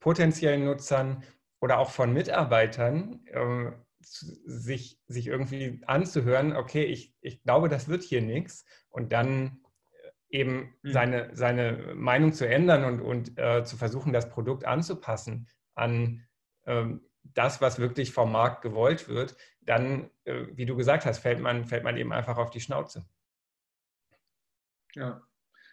potenziellen 0.00 0.64
Nutzern 0.64 1.24
oder 1.60 1.78
auch 1.78 1.90
von 1.90 2.12
Mitarbeitern, 2.14 3.20
ähm, 3.32 3.74
sich, 4.06 5.00
sich 5.06 5.26
irgendwie 5.26 5.82
anzuhören, 5.86 6.56
okay, 6.56 6.84
ich, 6.84 7.14
ich 7.20 7.42
glaube, 7.42 7.68
das 7.68 7.88
wird 7.88 8.02
hier 8.02 8.22
nichts 8.22 8.64
und 8.88 9.12
dann 9.12 9.60
eben 10.28 10.74
mhm. 10.82 10.92
seine, 10.92 11.30
seine 11.32 11.94
Meinung 11.94 12.32
zu 12.32 12.48
ändern 12.48 12.84
und, 12.84 13.00
und 13.00 13.38
äh, 13.38 13.64
zu 13.64 13.76
versuchen, 13.76 14.12
das 14.12 14.28
Produkt 14.28 14.64
anzupassen 14.64 15.48
an 15.74 16.26
ähm, 16.66 17.02
das, 17.34 17.60
was 17.60 17.78
wirklich 17.78 18.12
vom 18.12 18.32
Markt 18.32 18.62
gewollt 18.62 19.08
wird, 19.08 19.36
dann, 19.60 20.10
äh, 20.24 20.46
wie 20.52 20.66
du 20.66 20.76
gesagt 20.76 21.06
hast, 21.06 21.18
fällt 21.18 21.40
man, 21.40 21.64
fällt 21.64 21.84
man 21.84 21.96
eben 21.96 22.12
einfach 22.12 22.38
auf 22.38 22.50
die 22.50 22.60
Schnauze. 22.60 23.06
Ja. 24.94 25.22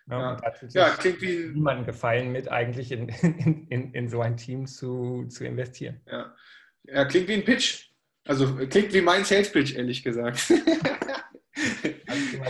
Ja, 0.08 0.38
ja 0.70 0.90
klingt 0.90 1.22
wie 1.22 1.52
niemandem 1.54 1.86
gefallen 1.86 2.32
mit, 2.32 2.50
eigentlich 2.50 2.92
in, 2.92 3.08
in, 3.22 3.68
in, 3.68 3.94
in, 3.94 4.10
so 4.10 4.22
ein 4.22 4.36
Team 4.36 4.68
zu, 4.68 5.28
zu 5.28 5.46
investieren. 5.46 6.02
Ja. 6.08 6.36
ja, 6.84 7.06
klingt 7.06 7.30
wie 7.30 7.36
ein 7.36 7.46
Pitch. 7.46 7.93
Also 8.26 8.56
klingt 8.70 8.94
wie 8.94 9.02
mein 9.02 9.26
Sales 9.26 9.52
Pitch, 9.52 9.76
ehrlich 9.76 10.04
gesagt. 10.04 10.52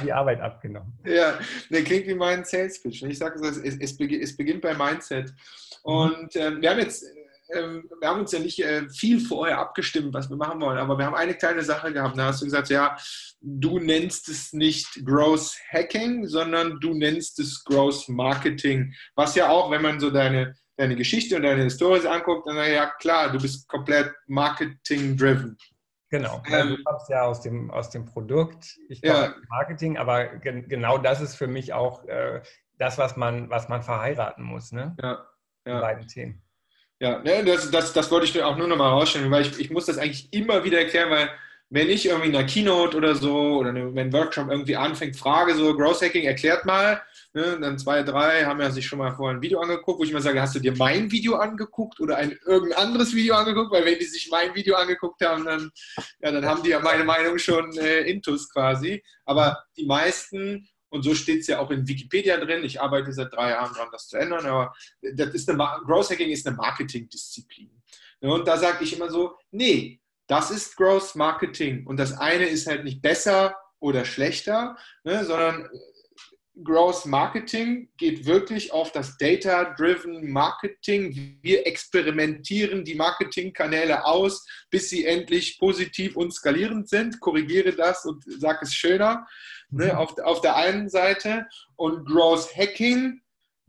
Die 0.03 0.13
Arbeit 0.13 0.41
abgenommen. 0.41 0.93
Ja, 1.05 1.37
der 1.69 1.83
klingt 1.83 2.07
wie 2.07 2.15
mein 2.15 2.45
Sales 2.45 2.81
Pitch. 2.81 3.03
Ich 3.03 3.17
sage 3.17 3.39
es, 3.45 3.57
es, 3.57 3.77
es, 3.79 4.37
beginnt 4.37 4.61
bei 4.61 4.73
Mindset. 4.73 5.33
Und 5.83 6.35
äh, 6.35 6.61
wir 6.61 6.69
haben 6.69 6.79
jetzt 6.79 7.05
ähm, 7.53 7.89
wir 7.99 8.07
haben 8.07 8.21
uns 8.21 8.31
ja 8.31 8.39
nicht 8.39 8.59
äh, 8.59 8.87
viel 8.89 9.19
vorher 9.19 9.59
abgestimmt, 9.59 10.13
was 10.13 10.29
wir 10.29 10.37
machen 10.37 10.61
wollen, 10.61 10.77
aber 10.77 10.97
wir 10.97 11.05
haben 11.05 11.15
eine 11.15 11.35
kleine 11.35 11.63
Sache 11.63 11.91
gehabt. 11.91 12.17
Da 12.17 12.25
hast 12.25 12.41
du 12.41 12.45
gesagt, 12.45 12.69
ja, 12.69 12.97
du 13.41 13.79
nennst 13.79 14.29
es 14.29 14.53
nicht 14.53 15.05
Growth 15.05 15.55
Hacking, 15.71 16.27
sondern 16.27 16.79
du 16.79 16.93
nennst 16.93 17.39
es 17.39 17.63
Growth 17.63 18.07
Marketing. 18.07 18.93
Was 19.15 19.35
ja 19.35 19.49
auch, 19.49 19.71
wenn 19.71 19.81
man 19.81 19.99
so 19.99 20.09
deine, 20.09 20.55
deine 20.77 20.95
Geschichte 20.95 21.35
und 21.35 21.43
deine 21.43 21.63
Historie 21.63 22.07
anguckt, 22.07 22.47
dann 22.47 22.55
ja 22.55 22.87
klar, 22.99 23.31
du 23.31 23.39
bist 23.39 23.67
komplett 23.67 24.11
Marketing-driven. 24.27 25.57
Genau. 26.09 26.43
Ähm, 26.51 26.69
du 26.77 26.83
kommst 26.83 27.09
ja 27.09 27.23
aus 27.23 27.41
dem, 27.41 27.71
aus 27.71 27.89
dem 27.89 28.05
Produkt, 28.05 28.77
ich 28.87 29.01
komme 29.01 29.13
ja. 29.13 29.35
Marketing, 29.49 29.97
aber 29.97 30.25
gen 30.37 30.67
genau 30.67 30.99
das 30.99 31.21
ist 31.21 31.35
für 31.35 31.47
mich 31.47 31.73
auch 31.73 32.05
äh, 32.05 32.41
das, 32.77 32.97
was 32.97 33.17
man, 33.17 33.49
was 33.49 33.67
man 33.67 33.81
verheiraten 33.81 34.43
muss, 34.43 34.71
ne? 34.71 34.95
Ja. 35.01 35.25
ja. 35.65 35.75
Die 35.75 35.81
beiden 35.81 36.07
Themen. 36.07 36.41
Ja, 36.99 37.19
ne, 37.19 37.43
das, 37.43 37.69
das, 37.71 37.93
das 37.93 38.11
wollte 38.11 38.27
ich 38.27 38.43
auch 38.43 38.57
nur 38.57 38.67
noch 38.67 38.77
mal 38.77 38.89
rausstellen, 38.89 39.31
weil 39.31 39.41
ich, 39.41 39.59
ich 39.59 39.71
muss 39.71 39.87
das 39.87 39.97
eigentlich 39.97 40.31
immer 40.31 40.63
wieder 40.63 40.79
erklären, 40.79 41.09
weil 41.09 41.29
wenn 41.69 41.89
ich 41.89 42.05
irgendwie 42.05 42.29
in 42.29 42.35
einer 42.35 42.45
Keynote 42.45 42.95
oder 42.95 43.15
so 43.15 43.57
oder 43.57 43.73
wenn 43.73 43.97
ein 43.97 44.13
Workshop 44.13 44.49
irgendwie 44.49 44.75
anfängt, 44.75 45.17
frage 45.17 45.55
so, 45.55 45.75
Growth 45.75 46.03
Hacking 46.03 46.25
erklärt 46.25 46.65
mal, 46.65 47.01
ne, 47.33 47.57
dann 47.59 47.77
zwei, 47.77 48.03
drei 48.03 48.45
haben 48.45 48.61
ja 48.61 48.71
sich 48.71 48.85
schon 48.85 48.99
mal 48.99 49.15
vorher 49.15 49.37
ein 49.37 49.41
Video 49.41 49.59
angeguckt, 49.59 49.99
wo 49.99 50.03
ich 50.03 50.13
mal 50.13 50.21
sage, 50.21 50.41
hast 50.41 50.55
du 50.55 50.59
dir 50.59 50.75
mein 50.77 51.11
Video 51.11 51.35
angeguckt 51.35 51.99
oder 51.99 52.17
ein 52.17 52.37
irgendein 52.45 52.79
anderes 52.79 53.13
Video 53.13 53.35
angeguckt? 53.35 53.71
Weil 53.71 53.85
wenn 53.85 53.99
die 53.99 54.05
sich 54.05 54.29
mein 54.31 54.53
Video 54.55 54.75
angeguckt 54.75 55.25
haben, 55.25 55.45
dann, 55.45 55.71
ja, 56.19 56.31
dann 56.31 56.45
haben 56.45 56.63
die 56.63 56.69
ja 56.69 56.79
meine 56.79 57.03
Meinung 57.03 57.37
schon 57.37 57.75
äh, 57.77 58.01
intus 58.01 58.49
quasi. 58.49 59.03
Aber 59.25 59.63
die 59.77 59.85
meisten 59.85 60.67
und 60.89 61.01
so 61.01 61.15
steht 61.15 61.41
es 61.41 61.47
ja 61.47 61.57
auch 61.57 61.71
in 61.71 61.87
Wikipedia 61.87 62.37
drin. 62.37 62.63
Ich 62.63 62.79
arbeite 62.79 63.11
seit 63.11 63.33
drei 63.33 63.49
Jahren 63.49 63.73
daran, 63.73 63.89
das 63.91 64.07
zu 64.07 64.17
ändern. 64.17 64.45
Aber 64.45 64.73
das 65.01 65.33
ist 65.33 65.49
eine, 65.49 65.57
Growth 65.57 66.11
Hacking 66.11 66.29
ist 66.29 66.45
eine 66.45 66.55
Marketingdisziplin. 66.55 67.71
Und 68.21 68.47
da 68.47 68.57
sage 68.57 68.83
ich 68.83 68.95
immer 68.95 69.09
so, 69.09 69.35
nee, 69.49 69.99
das 70.27 70.51
ist 70.51 70.77
Growth 70.77 71.15
Marketing. 71.15 71.87
Und 71.87 71.97
das 71.97 72.13
eine 72.13 72.45
ist 72.45 72.67
halt 72.67 72.83
nicht 72.83 73.01
besser 73.01 73.55
oder 73.79 74.05
schlechter, 74.05 74.77
ne, 75.03 75.25
sondern 75.25 75.67
Growth 76.61 77.05
Marketing 77.07 77.89
geht 77.97 78.25
wirklich 78.25 78.71
auf 78.71 78.91
das 78.91 79.17
Data-Driven 79.17 80.31
Marketing. 80.31 81.39
Wir 81.41 81.65
experimentieren 81.65 82.85
die 82.85 82.93
Marketingkanäle 82.93 84.05
aus, 84.05 84.45
bis 84.69 84.89
sie 84.89 85.05
endlich 85.05 85.57
positiv 85.57 86.15
und 86.15 86.31
skalierend 86.31 86.89
sind. 86.89 87.19
Korrigiere 87.19 87.73
das 87.73 88.05
und 88.05 88.23
sage 88.27 88.59
es 88.63 88.75
schöner. 88.75 89.25
Ne, 89.69 89.85
mhm. 89.85 89.91
auf, 89.91 90.17
auf 90.19 90.41
der 90.41 90.55
einen 90.55 90.89
Seite. 90.89 91.47
Und 91.75 92.05
Growth 92.05 92.55
Hacking 92.55 93.21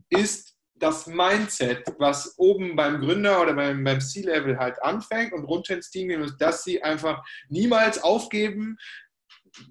ist 0.09 0.55
das 0.77 1.07
Mindset, 1.07 1.83
was 1.97 2.37
oben 2.37 2.75
beim 2.75 2.99
Gründer 2.99 3.41
oder 3.41 3.53
beim, 3.53 3.83
beim 3.83 4.01
C-Level 4.01 4.59
halt 4.59 4.81
anfängt 4.83 5.33
und 5.33 5.45
runter 5.45 5.73
ins 5.73 5.89
Team 5.89 6.09
gehen, 6.09 6.21
ist, 6.21 6.37
dass 6.37 6.63
sie 6.63 6.83
einfach 6.83 7.23
niemals 7.49 8.03
aufgeben, 8.03 8.77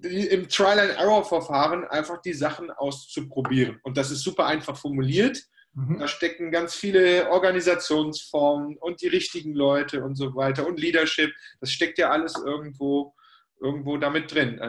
im 0.01 0.49
Trial-and-Error-Verfahren 0.49 1.85
einfach 1.85 2.21
die 2.21 2.33
Sachen 2.33 2.71
auszuprobieren. 2.71 3.79
Und 3.83 3.97
das 3.97 4.11
ist 4.11 4.21
super 4.21 4.45
einfach 4.45 4.77
formuliert. 4.77 5.43
Mhm. 5.73 5.99
Da 5.99 6.07
stecken 6.07 6.51
ganz 6.51 6.73
viele 6.73 7.29
Organisationsformen 7.29 8.77
und 8.77 9.01
die 9.01 9.07
richtigen 9.07 9.53
Leute 9.53 10.03
und 10.03 10.15
so 10.15 10.35
weiter 10.35 10.65
und 10.65 10.79
Leadership. 10.79 11.31
Das 11.59 11.71
steckt 11.71 11.97
ja 11.97 12.09
alles 12.09 12.35
irgendwo, 12.35 13.13
irgendwo 13.61 13.97
damit 13.97 14.33
drin. 14.33 14.59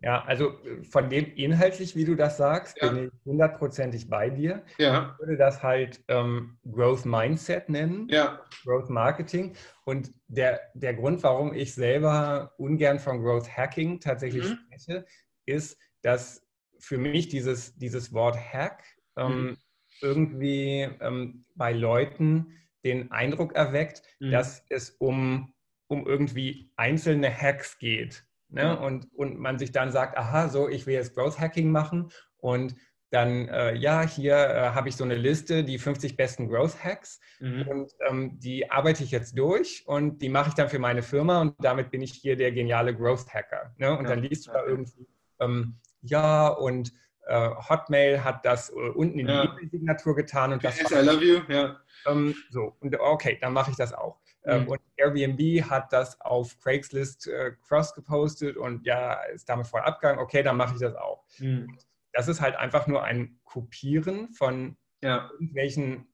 Ja, 0.00 0.22
also 0.24 0.50
äh, 0.64 0.84
von 0.84 1.08
dem 1.08 1.26
inhaltlich, 1.34 1.96
wie 1.96 2.04
du 2.04 2.14
das 2.14 2.36
sagst, 2.36 2.76
ja. 2.80 2.90
bin 2.90 3.06
ich 3.06 3.24
hundertprozentig 3.24 4.08
bei 4.08 4.30
dir. 4.30 4.62
Ja. 4.78 5.12
Ich 5.12 5.20
würde 5.20 5.36
das 5.36 5.62
halt 5.62 6.04
ähm, 6.08 6.58
Growth 6.70 7.06
Mindset 7.06 7.68
nennen, 7.68 8.06
ja. 8.10 8.40
Growth 8.64 8.90
Marketing. 8.90 9.54
Und 9.84 10.12
der, 10.28 10.60
der 10.74 10.94
Grund, 10.94 11.22
warum 11.22 11.54
ich 11.54 11.74
selber 11.74 12.52
ungern 12.58 12.98
von 12.98 13.22
Growth 13.22 13.48
Hacking 13.56 14.00
tatsächlich 14.00 14.44
mhm. 14.44 14.58
spreche, 14.66 15.06
ist, 15.46 15.78
dass 16.02 16.46
für 16.78 16.98
mich 16.98 17.28
dieses, 17.28 17.74
dieses 17.76 18.12
Wort 18.12 18.36
Hack 18.36 18.84
ähm, 19.16 19.42
mhm. 19.42 19.56
irgendwie 20.02 20.88
ähm, 21.00 21.46
bei 21.54 21.72
Leuten 21.72 22.52
den 22.84 23.10
Eindruck 23.10 23.54
erweckt, 23.54 24.02
mhm. 24.20 24.30
dass 24.30 24.62
es 24.68 24.90
um, 24.90 25.54
um 25.88 26.06
irgendwie 26.06 26.70
einzelne 26.76 27.34
Hacks 27.34 27.78
geht. 27.78 28.26
Ne? 28.48 28.78
Und, 28.78 29.08
und 29.14 29.38
man 29.38 29.58
sich 29.58 29.72
dann 29.72 29.90
sagt, 29.90 30.16
aha, 30.16 30.48
so, 30.48 30.68
ich 30.68 30.86
will 30.86 30.94
jetzt 30.94 31.14
Growth 31.14 31.38
Hacking 31.38 31.70
machen 31.70 32.10
und 32.38 32.76
dann, 33.10 33.48
äh, 33.48 33.74
ja, 33.74 34.02
hier 34.02 34.34
äh, 34.34 34.70
habe 34.70 34.88
ich 34.88 34.96
so 34.96 35.04
eine 35.04 35.14
Liste, 35.14 35.64
die 35.64 35.78
50 35.78 36.16
besten 36.16 36.48
Growth 36.48 36.82
Hacks 36.82 37.20
mhm. 37.38 37.68
und 37.68 37.92
ähm, 38.08 38.38
die 38.40 38.70
arbeite 38.70 39.04
ich 39.04 39.10
jetzt 39.10 39.38
durch 39.38 39.84
und 39.86 40.20
die 40.22 40.28
mache 40.28 40.48
ich 40.48 40.54
dann 40.54 40.68
für 40.68 40.78
meine 40.78 41.02
Firma 41.02 41.40
und 41.40 41.54
damit 41.60 41.90
bin 41.90 42.02
ich 42.02 42.12
hier 42.12 42.36
der 42.36 42.52
geniale 42.52 42.94
Growth 42.94 43.32
Hacker. 43.32 43.74
Ne? 43.78 43.96
Und 43.96 44.04
ja. 44.04 44.10
dann 44.10 44.22
liest 44.22 44.48
du 44.48 44.52
da 44.52 44.64
irgendwie, 44.64 45.06
ähm, 45.40 45.76
ja, 46.02 46.48
und 46.48 46.92
äh, 47.26 47.50
Hotmail 47.68 48.22
hat 48.22 48.44
das 48.44 48.70
äh, 48.70 48.74
unten 48.74 49.18
in 49.18 49.26
die 49.26 49.32
E-Mail-Signatur 49.32 50.14
getan 50.14 50.52
und 50.52 50.64
das. 50.64 50.78
Yes, 50.78 50.90
I 50.90 51.04
love 51.04 51.24
you, 51.24 51.40
ja. 51.48 51.76
Ähm, 52.06 52.34
so, 52.50 52.76
und 52.80 52.98
okay, 52.98 53.38
dann 53.40 53.52
mache 53.52 53.70
ich 53.70 53.76
das 53.76 53.92
auch. 53.92 54.20
Ähm, 54.46 54.62
mhm. 54.62 54.68
Und 54.68 54.80
Airbnb 54.96 55.68
hat 55.68 55.92
das 55.92 56.20
auf 56.20 56.58
Craigslist 56.60 57.26
äh, 57.26 57.52
cross 57.66 57.94
gepostet 57.94 58.56
und 58.56 58.86
ja, 58.86 59.14
ist 59.24 59.48
damit 59.48 59.66
voll 59.66 59.80
abgegangen. 59.80 60.20
Okay, 60.20 60.42
dann 60.42 60.56
mache 60.56 60.74
ich 60.74 60.80
das 60.80 60.94
auch. 60.94 61.24
Mhm. 61.38 61.76
Das 62.12 62.28
ist 62.28 62.40
halt 62.40 62.56
einfach 62.56 62.86
nur 62.86 63.02
ein 63.02 63.38
Kopieren 63.44 64.30
von 64.30 64.76
ja. 65.02 65.28
irgendwelchen 65.32 66.06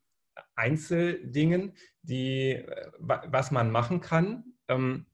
Einzeldingen, 0.56 1.76
die, 2.02 2.52
äh, 2.52 2.90
was 2.98 3.50
man 3.50 3.70
machen 3.70 4.00
kann. 4.00 4.44
Ähm, 4.68 5.06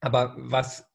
aber 0.00 0.36
was 0.38 0.88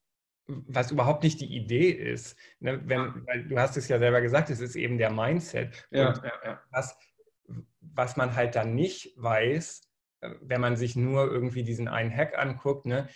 was 0.45 0.91
überhaupt 0.91 1.23
nicht 1.23 1.39
die 1.39 1.55
Idee 1.55 1.89
ist. 1.89 2.37
Ne? 2.59 2.81
Wenn, 2.85 3.25
weil 3.25 3.47
du 3.47 3.57
hast 3.57 3.77
es 3.77 3.87
ja 3.87 3.97
selber 3.97 4.21
gesagt, 4.21 4.49
es 4.49 4.59
ist 4.59 4.75
eben 4.75 4.97
der 4.97 5.11
Mindset. 5.11 5.87
Ja, 5.89 6.13
ja, 6.13 6.31
ja. 6.43 6.61
Was, 6.69 6.97
was 7.79 8.17
man 8.17 8.35
halt 8.35 8.55
dann 8.55 8.75
nicht 8.75 9.13
weiß, 9.15 9.89
wenn 10.41 10.61
man 10.61 10.75
sich 10.75 10.95
nur 10.95 11.31
irgendwie 11.31 11.63
diesen 11.63 11.87
einen 11.87 12.15
Hack 12.15 12.37
anguckt, 12.37 12.85
ne? 12.85 13.07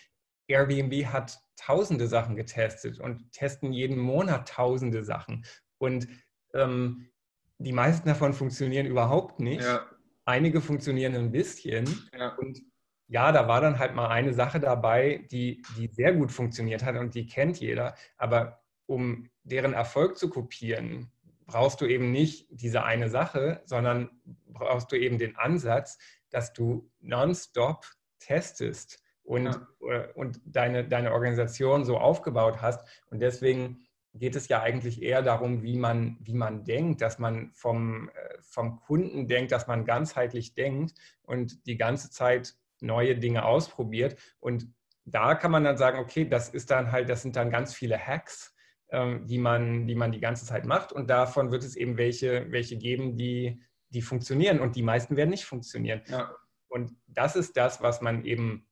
Airbnb 0.48 1.08
hat 1.08 1.40
tausende 1.58 2.08
Sachen 2.08 2.36
getestet 2.36 3.00
und 3.00 3.32
testen 3.34 3.74
jeden 3.74 3.98
Monat 3.98 4.48
tausende 4.48 5.04
Sachen. 5.04 5.46
Und 5.78 6.08
ähm, 6.54 7.10
die 7.58 7.74
meisten 7.74 8.08
davon 8.08 8.34
funktionieren 8.34 8.86
überhaupt 8.86 9.40
nicht. 9.40 9.64
Ja. 9.64 9.86
Einige 10.26 10.62
funktionieren 10.62 11.16
ein 11.16 11.32
bisschen. 11.32 11.86
Ja. 12.18 12.36
Und 12.36 12.62
ja, 13.08 13.32
da 13.32 13.48
war 13.48 13.62
dann 13.62 13.80
halt 13.80 13.96
mal 13.96 14.10
eine 14.10 14.34
Sache 14.34 14.60
dabei, 14.60 15.26
die, 15.32 15.64
die 15.78 15.88
sehr 15.88 16.14
gut 16.14 16.32
funktioniert 16.32 16.84
hat 16.84 16.96
und 16.98 17.16
die 17.16 17.26
kennt 17.26 17.60
jeder. 17.60 17.96
Aber 18.18 18.62
um 18.86 19.30
deren 19.44 19.74
Erfolg 19.74 20.18
zu 20.18 20.30
kopieren, 20.30 21.12
brauchst 21.46 21.80
du 21.80 21.86
eben 21.86 22.12
nicht 22.12 22.48
diese 22.52 22.84
eine 22.84 23.10
Sache, 23.10 23.62
sondern 23.66 24.10
brauchst 24.48 24.92
du 24.92 24.98
eben 24.98 25.18
den 25.18 25.38
Ansatz, 25.38 25.98
dass 26.30 26.54
du 26.54 26.90
nonstop 27.00 27.86
testest 28.20 29.02
und, 29.24 29.46
ja. 29.46 29.68
Äh, 29.82 30.08
und 30.14 30.40
deine, 30.46 30.88
deine 30.88 31.12
Organisation 31.12 31.86
so 31.86 31.98
aufgebaut 31.98 32.62
hast. 32.62 32.88
Und 33.10 33.20
deswegen 33.20 33.88
geht 34.14 34.36
es 34.36 34.48
ja 34.48 34.62
eigentlich 34.62 35.02
eher 35.02 35.22
darum, 35.22 35.64
wie 35.64 35.78
man, 35.78 36.18
wie 36.22 36.34
man 36.34 36.64
denkt, 36.64 37.02
dass 37.02 37.20
man 37.20 37.52
vom, 37.54 38.10
äh, 38.10 38.38
vom 38.42 38.80
Kunden 38.80 39.28
denkt, 39.28 39.52
dass 39.52 39.68
man 39.68 39.86
ganzheitlich 39.86 40.56
denkt 40.56 40.94
und 41.24 41.66
die 41.68 41.78
ganze 41.78 42.10
Zeit 42.10 42.56
neue 42.80 43.18
Dinge 43.18 43.46
ausprobiert. 43.46 44.18
Und 44.40 44.68
da 45.06 45.36
kann 45.36 45.52
man 45.52 45.64
dann 45.64 45.78
sagen, 45.78 46.00
okay, 46.00 46.26
das 46.26 46.50
ist 46.50 46.72
dann 46.72 46.92
halt, 46.92 47.10
das 47.10 47.22
sind 47.22 47.36
dann 47.36 47.50
ganz 47.50 47.74
viele 47.74 47.98
Hacks, 47.98 48.54
ähm, 48.90 49.26
die, 49.26 49.38
man, 49.38 49.88
die 49.88 49.96
man 49.96 50.12
die 50.12 50.20
ganze 50.20 50.46
Zeit 50.46 50.66
macht. 50.66 50.92
Und 50.92 51.10
davon 51.10 51.52
wird 51.52 51.64
es 51.64 51.76
eben 51.76 51.98
welche, 51.98 52.52
welche 52.52 52.78
geben, 52.78 53.16
die, 53.16 53.62
die 53.98 54.04
funktionieren 54.04 54.60
und 54.60 54.76
die 54.76 54.84
meisten 54.84 55.18
werden 55.18 55.32
nicht 55.32 55.46
funktionieren. 55.46 56.04
Ja. 56.06 56.32
Und 56.68 56.96
das 57.08 57.36
ist 57.36 57.58
das, 57.58 57.82
was 57.82 58.00
man 58.00 58.26
eben 58.26 58.68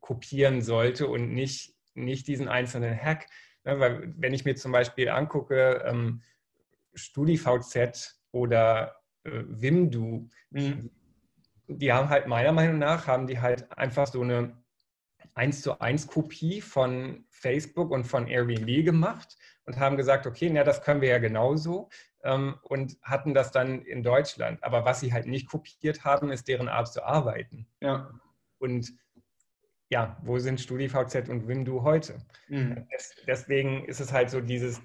kopieren 0.00 0.62
sollte 0.62 1.08
und 1.08 1.34
nicht, 1.34 1.74
nicht 1.94 2.28
diesen 2.28 2.46
einzelnen 2.46 2.96
Hack. 2.96 3.26
Ja, 3.64 3.80
weil 3.80 4.14
wenn 4.16 4.32
ich 4.32 4.44
mir 4.44 4.54
zum 4.54 4.70
Beispiel 4.70 5.08
angucke, 5.08 5.82
ähm, 5.84 6.22
StudiVZ 6.94 8.22
oder 8.30 8.94
äh, 9.24 9.42
Wimdu, 9.48 10.28
mhm. 10.50 10.90
die 11.66 11.92
haben 11.92 12.08
halt 12.08 12.28
meiner 12.28 12.52
Meinung 12.52 12.78
nach, 12.78 13.08
haben 13.08 13.26
die 13.26 13.40
halt 13.40 13.76
einfach 13.76 14.06
so 14.06 14.22
eine 14.22 14.62
1 15.34 15.62
zu 15.62 15.80
1 15.80 16.06
Kopie 16.06 16.60
von 16.60 17.24
Facebook 17.30 17.90
und 17.90 18.04
von 18.04 18.28
Airbnb 18.28 18.84
gemacht 18.84 19.36
und 19.64 19.76
haben 19.76 19.96
gesagt, 19.96 20.24
okay, 20.26 20.50
na, 20.52 20.62
das 20.62 20.82
können 20.82 21.00
wir 21.00 21.08
ja 21.08 21.18
genauso. 21.18 21.88
Ähm, 22.22 22.58
und 22.62 22.96
hatten 23.02 23.34
das 23.34 23.50
dann 23.52 23.82
in 23.82 24.02
Deutschland. 24.02 24.62
Aber 24.62 24.84
was 24.84 25.00
sie 25.00 25.12
halt 25.12 25.26
nicht 25.26 25.48
kopiert 25.48 26.04
haben, 26.04 26.30
ist 26.30 26.48
deren 26.48 26.68
Art 26.68 26.92
zu 26.92 27.04
arbeiten. 27.04 27.66
Ja. 27.80 28.10
Und 28.58 28.92
ja, 29.90 30.18
wo 30.22 30.38
sind 30.38 30.60
StudiVZ 30.60 31.28
und 31.28 31.48
Windu 31.48 31.82
heute? 31.82 32.18
Mhm. 32.48 32.86
deswegen 33.26 33.84
ist 33.86 34.00
es 34.00 34.12
halt 34.12 34.30
so 34.30 34.40
dieses 34.40 34.80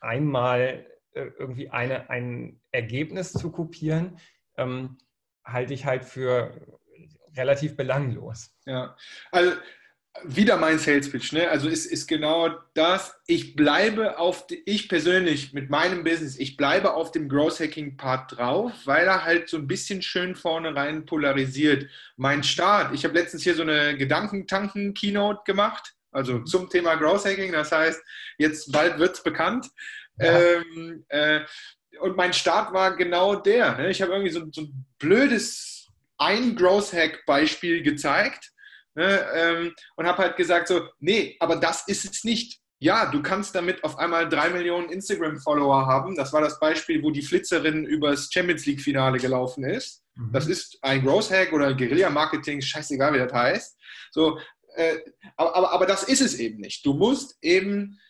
einmal 0.00 0.86
äh, 1.12 1.30
irgendwie 1.38 1.70
eine, 1.70 2.10
ein 2.10 2.60
Ergebnis 2.70 3.32
zu 3.32 3.50
kopieren, 3.50 4.18
ähm, 4.56 4.98
halte 5.44 5.74
ich 5.74 5.86
halt 5.86 6.04
für 6.04 6.78
relativ 7.36 7.76
belanglos. 7.76 8.54
Ja, 8.66 8.96
also 9.32 9.52
wieder 10.24 10.56
mein 10.56 10.78
Sales 10.78 11.10
Pitch, 11.10 11.32
ne? 11.32 11.48
Also 11.48 11.68
ist, 11.68 11.86
ist 11.86 12.06
genau 12.06 12.50
das. 12.74 13.14
Ich 13.26 13.56
bleibe 13.56 14.18
auf, 14.18 14.46
ich 14.64 14.88
persönlich 14.88 15.52
mit 15.52 15.70
meinem 15.70 16.04
Business, 16.04 16.38
ich 16.38 16.56
bleibe 16.56 16.94
auf 16.94 17.12
dem 17.12 17.28
Growth 17.28 17.60
Hacking 17.60 17.96
Part 17.96 18.36
drauf, 18.36 18.72
weil 18.84 19.06
er 19.06 19.24
halt 19.24 19.48
so 19.48 19.56
ein 19.56 19.66
bisschen 19.66 20.02
schön 20.02 20.34
vorne 20.34 20.74
rein 20.74 21.06
polarisiert. 21.06 21.88
Mein 22.16 22.42
Start, 22.42 22.94
ich 22.94 23.04
habe 23.04 23.14
letztens 23.14 23.42
hier 23.42 23.54
so 23.54 23.62
eine 23.62 23.96
Gedankentanken-Keynote 23.96 25.42
gemacht, 25.44 25.94
also 26.10 26.40
zum 26.44 26.68
Thema 26.68 26.96
Growth 26.96 27.24
Hacking. 27.24 27.52
Das 27.52 27.72
heißt, 27.72 28.00
jetzt 28.38 28.72
bald 28.72 28.98
wird 28.98 29.16
es 29.16 29.22
bekannt. 29.22 29.68
Ja. 30.18 30.40
Ähm, 30.40 31.04
äh, 31.08 31.40
und 32.00 32.16
mein 32.16 32.32
Start 32.32 32.72
war 32.72 32.96
genau 32.96 33.36
der. 33.36 33.76
Ne? 33.76 33.90
Ich 33.90 34.02
habe 34.02 34.12
irgendwie 34.12 34.32
so, 34.32 34.46
so 34.52 34.62
ein 34.62 34.86
blödes 34.98 35.88
ein 36.18 36.56
Growth 36.56 36.92
Hack 36.92 37.24
Beispiel 37.26 37.82
gezeigt 37.82 38.52
Ne, 38.98 39.24
ähm, 39.32 39.74
und 39.94 40.06
habe 40.08 40.24
halt 40.24 40.36
gesagt 40.36 40.66
so, 40.66 40.88
nee, 40.98 41.36
aber 41.38 41.54
das 41.54 41.86
ist 41.86 42.04
es 42.04 42.24
nicht. 42.24 42.58
Ja, 42.80 43.08
du 43.08 43.22
kannst 43.22 43.54
damit 43.54 43.84
auf 43.84 43.96
einmal 43.96 44.28
drei 44.28 44.50
Millionen 44.50 44.90
Instagram-Follower 44.90 45.86
haben. 45.86 46.16
Das 46.16 46.32
war 46.32 46.40
das 46.40 46.58
Beispiel, 46.58 47.00
wo 47.00 47.12
die 47.12 47.22
Flitzerin 47.22 47.84
übers 47.84 48.28
Champions 48.32 48.66
League-Finale 48.66 49.18
gelaufen 49.18 49.62
ist. 49.62 50.02
Mhm. 50.16 50.32
Das 50.32 50.48
ist 50.48 50.78
ein 50.82 51.04
Growth 51.04 51.30
Hack 51.30 51.52
oder 51.52 51.74
Guerilla-Marketing, 51.74 52.60
scheißegal, 52.60 53.14
wie 53.14 53.18
das 53.18 53.32
heißt. 53.32 53.78
So, 54.10 54.40
äh, 54.74 54.96
aber, 55.36 55.54
aber, 55.54 55.72
aber 55.74 55.86
das 55.86 56.02
ist 56.02 56.20
es 56.20 56.34
eben 56.40 56.58
nicht. 56.58 56.84
Du 56.84 56.92
musst 56.92 57.38
eben 57.40 58.00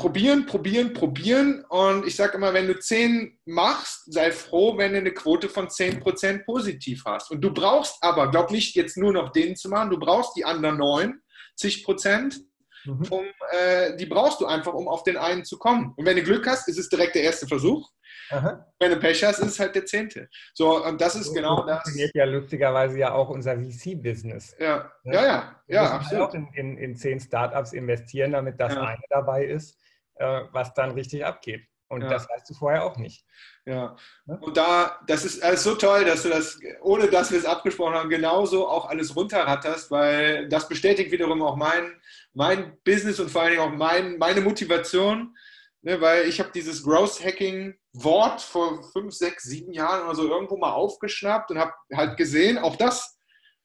probieren, 0.00 0.46
probieren, 0.46 0.94
probieren. 0.94 1.62
Und 1.68 2.06
ich 2.06 2.16
sage 2.16 2.38
immer, 2.38 2.54
wenn 2.54 2.66
du 2.66 2.78
10 2.78 3.38
machst, 3.44 4.10
sei 4.12 4.32
froh, 4.32 4.78
wenn 4.78 4.92
du 4.92 4.98
eine 4.98 5.12
Quote 5.12 5.50
von 5.50 5.68
10% 5.68 6.44
positiv 6.44 7.02
hast. 7.04 7.30
Und 7.30 7.42
du 7.42 7.52
brauchst 7.52 7.96
aber, 8.00 8.30
glaub 8.30 8.50
nicht 8.50 8.74
jetzt 8.76 8.96
nur 8.96 9.12
noch 9.12 9.30
den 9.30 9.56
zu 9.56 9.68
machen, 9.68 9.90
du 9.90 9.98
brauchst 9.98 10.36
die 10.36 10.44
anderen 10.44 10.78
90 10.78 11.84
Prozent. 11.84 12.40
Mhm. 12.86 13.06
Um, 13.10 13.24
äh, 13.50 13.94
die 13.96 14.06
brauchst 14.06 14.40
du 14.40 14.46
einfach, 14.46 14.72
um 14.72 14.88
auf 14.88 15.02
den 15.02 15.18
einen 15.18 15.44
zu 15.44 15.58
kommen. 15.58 15.92
Und 15.98 16.06
wenn 16.06 16.16
du 16.16 16.22
Glück 16.22 16.46
hast, 16.46 16.66
ist 16.66 16.78
es 16.78 16.88
direkt 16.88 17.14
der 17.14 17.24
erste 17.24 17.46
Versuch. 17.46 17.86
Aha. 18.30 18.66
Wenn 18.78 18.92
du 18.92 18.96
Pech 18.96 19.22
hast, 19.22 19.40
ist 19.40 19.48
es 19.48 19.60
halt 19.60 19.74
der 19.74 19.84
zehnte. 19.84 20.30
So, 20.54 20.82
und 20.82 20.98
das 20.98 21.14
ist 21.14 21.26
so 21.26 21.34
genau 21.34 21.66
das. 21.66 21.82
funktioniert 21.82 22.14
ja 22.14 22.24
lustigerweise 22.24 22.98
ja 22.98 23.12
auch 23.12 23.28
unser 23.28 23.58
VC-Business. 23.58 24.56
Ja, 24.58 24.90
ja, 25.04 25.12
ja. 25.12 25.22
ja, 25.22 25.54
ja 25.68 25.90
absolut. 25.90 26.28
auch 26.30 26.34
in, 26.34 26.48
in, 26.54 26.78
in 26.78 26.96
zehn 26.96 27.20
Startups 27.20 27.74
investieren, 27.74 28.32
damit 28.32 28.58
das 28.58 28.72
ja. 28.74 28.80
eine 28.80 29.02
dabei 29.10 29.44
ist 29.44 29.76
äh, 30.20 30.42
was 30.52 30.74
dann 30.74 30.92
richtig 30.92 31.24
abgeht. 31.24 31.66
Und 31.88 32.02
ja. 32.02 32.08
das 32.08 32.28
weißt 32.28 32.48
du 32.48 32.54
vorher 32.54 32.84
auch 32.84 32.96
nicht. 32.98 33.24
Ja. 33.66 33.96
Und 34.24 34.56
da, 34.56 35.00
das 35.08 35.24
ist 35.24 35.42
alles 35.42 35.64
so 35.64 35.74
toll, 35.74 36.04
dass 36.04 36.22
du 36.22 36.28
das, 36.28 36.60
ohne 36.82 37.08
dass 37.08 37.32
wir 37.32 37.38
es 37.38 37.44
abgesprochen 37.44 37.94
haben, 37.94 38.08
genauso 38.08 38.68
auch 38.68 38.88
alles 38.88 39.16
runterratterst, 39.16 39.90
weil 39.90 40.48
das 40.48 40.68
bestätigt 40.68 41.10
wiederum 41.10 41.42
auch 41.42 41.56
mein, 41.56 42.00
mein 42.32 42.78
Business 42.84 43.18
und 43.18 43.28
vor 43.30 43.42
allen 43.42 43.50
Dingen 43.52 43.62
auch 43.62 43.72
mein, 43.72 44.18
meine 44.18 44.40
Motivation, 44.40 45.36
ne, 45.82 46.00
weil 46.00 46.28
ich 46.28 46.38
habe 46.38 46.52
dieses 46.54 46.84
Growth 46.84 47.24
Hacking 47.24 47.74
Wort 47.92 48.40
vor 48.40 48.84
fünf, 48.92 49.12
sechs, 49.12 49.42
sieben 49.44 49.72
Jahren 49.72 50.04
oder 50.04 50.14
so 50.14 50.28
irgendwo 50.28 50.56
mal 50.58 50.72
aufgeschnappt 50.72 51.50
und 51.50 51.58
habe 51.58 51.72
halt 51.92 52.16
gesehen, 52.16 52.58
auch 52.58 52.76
das 52.76 53.18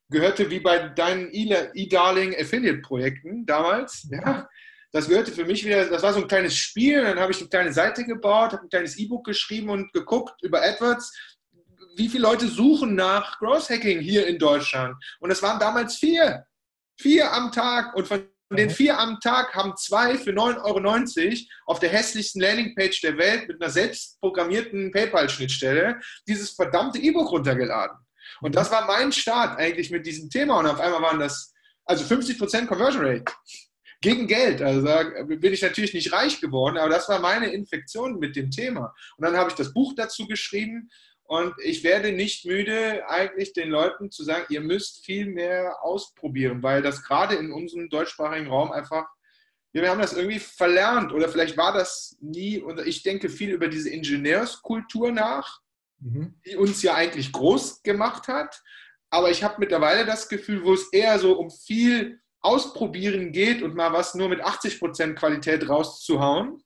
gehörte 0.09 0.49
wie 0.49 0.59
bei 0.59 0.89
deinen 0.89 1.29
E-Darling 1.31 2.35
Affiliate 2.35 2.81
Projekten 2.81 3.45
damals, 3.45 4.07
ja, 4.09 4.47
das 4.95 5.09
gehörte 5.09 5.33
für 5.33 5.43
mich 5.43 5.65
wieder, 5.65 5.89
das 5.89 6.03
war 6.03 6.13
so 6.13 6.21
ein 6.21 6.27
kleines 6.29 6.55
Spiel, 6.55 7.01
dann 7.03 7.19
habe 7.19 7.33
ich 7.33 7.39
eine 7.39 7.49
kleine 7.49 7.73
Seite 7.73 8.05
gebaut, 8.05 8.53
habe 8.53 8.63
ein 8.63 8.69
kleines 8.69 8.97
E-Book 8.97 9.25
geschrieben 9.25 9.69
und 9.69 9.91
geguckt 9.91 10.41
über 10.41 10.61
AdWords, 10.61 11.11
wie 11.97 12.07
viele 12.07 12.23
Leute 12.23 12.47
suchen 12.47 12.95
nach 12.95 13.37
Growth 13.39 13.69
Hacking 13.69 13.99
hier 13.99 14.25
in 14.25 14.39
Deutschland. 14.39 14.95
Und 15.19 15.31
es 15.31 15.43
waren 15.43 15.59
damals 15.59 15.97
vier. 15.97 16.45
Vier 16.97 17.29
am 17.33 17.51
Tag. 17.51 17.93
Und 17.97 18.07
von 18.07 18.25
den 18.53 18.69
mhm. 18.69 18.71
vier 18.71 18.97
am 18.97 19.19
Tag 19.19 19.53
haben 19.53 19.75
zwei 19.75 20.17
für 20.17 20.31
9,90 20.31 20.63
Euro 20.63 21.35
auf 21.65 21.79
der 21.79 21.89
hässlichsten 21.89 22.41
Landingpage 22.41 23.01
der 23.01 23.17
Welt 23.17 23.49
mit 23.49 23.61
einer 23.61 23.71
selbstprogrammierten 23.71 24.93
PayPal-Schnittstelle 24.93 25.99
dieses 26.25 26.51
verdammte 26.51 26.99
E-Book 26.99 27.33
runtergeladen. 27.33 27.97
Und 28.39 28.55
das 28.55 28.71
war 28.71 28.87
mein 28.87 29.11
Start 29.11 29.59
eigentlich 29.59 29.91
mit 29.91 30.05
diesem 30.05 30.29
Thema. 30.29 30.59
Und 30.59 30.67
auf 30.67 30.79
einmal 30.79 31.01
waren 31.01 31.19
das 31.19 31.53
also 31.83 32.05
50% 32.05 32.65
Conversion 32.65 33.05
Rate 33.05 33.25
gegen 34.01 34.27
Geld. 34.27 34.61
Also 34.61 34.87
bin 35.25 35.53
ich 35.53 35.61
natürlich 35.61 35.93
nicht 35.93 36.11
reich 36.11 36.41
geworden, 36.41 36.77
aber 36.77 36.89
das 36.89 37.09
war 37.09 37.19
meine 37.19 37.51
Infektion 37.51 38.19
mit 38.19 38.35
dem 38.35 38.51
Thema. 38.51 38.93
Und 39.17 39.25
dann 39.25 39.37
habe 39.37 39.49
ich 39.49 39.55
das 39.55 39.73
Buch 39.73 39.93
dazu 39.95 40.27
geschrieben 40.27 40.89
und 41.27 41.55
ich 41.63 41.83
werde 41.83 42.11
nicht 42.11 42.45
müde, 42.45 43.07
eigentlich 43.09 43.53
den 43.53 43.69
Leuten 43.69 44.11
zu 44.11 44.23
sagen, 44.23 44.45
ihr 44.49 44.61
müsst 44.61 45.03
viel 45.05 45.25
mehr 45.25 45.83
ausprobieren, 45.83 46.61
weil 46.61 46.83
das 46.83 47.03
gerade 47.03 47.35
in 47.35 47.51
unserem 47.51 47.89
deutschsprachigen 47.89 48.47
Raum 48.47 48.71
einfach, 48.71 49.07
wir 49.73 49.89
haben 49.89 49.99
das 49.99 50.13
irgendwie 50.13 50.39
verlernt 50.39 51.11
oder 51.11 51.27
vielleicht 51.27 51.57
war 51.57 51.73
das 51.73 52.15
nie, 52.21 52.59
und 52.59 52.79
ich 52.85 53.01
denke 53.01 53.29
viel 53.29 53.49
über 53.49 53.67
diese 53.67 53.89
Ingenieurskultur 53.89 55.11
nach, 55.11 55.61
mhm. 55.99 56.39
die 56.45 56.55
uns 56.57 56.83
ja 56.83 56.93
eigentlich 56.93 57.31
groß 57.31 57.81
gemacht 57.81 58.27
hat. 58.27 58.61
Aber 59.09 59.31
ich 59.31 59.43
habe 59.43 59.55
mittlerweile 59.57 60.05
das 60.05 60.29
Gefühl, 60.29 60.63
wo 60.63 60.73
es 60.73 60.91
eher 60.93 61.17
so 61.17 61.39
um 61.39 61.49
viel 61.49 62.21
Ausprobieren 62.45 63.31
geht 63.31 63.61
und 63.63 63.75
mal 63.75 63.91
was 63.91 64.13
nur 64.13 64.29
mit 64.29 64.41
80% 64.41 65.15
Qualität 65.15 65.67
rauszuhauen 65.67 66.63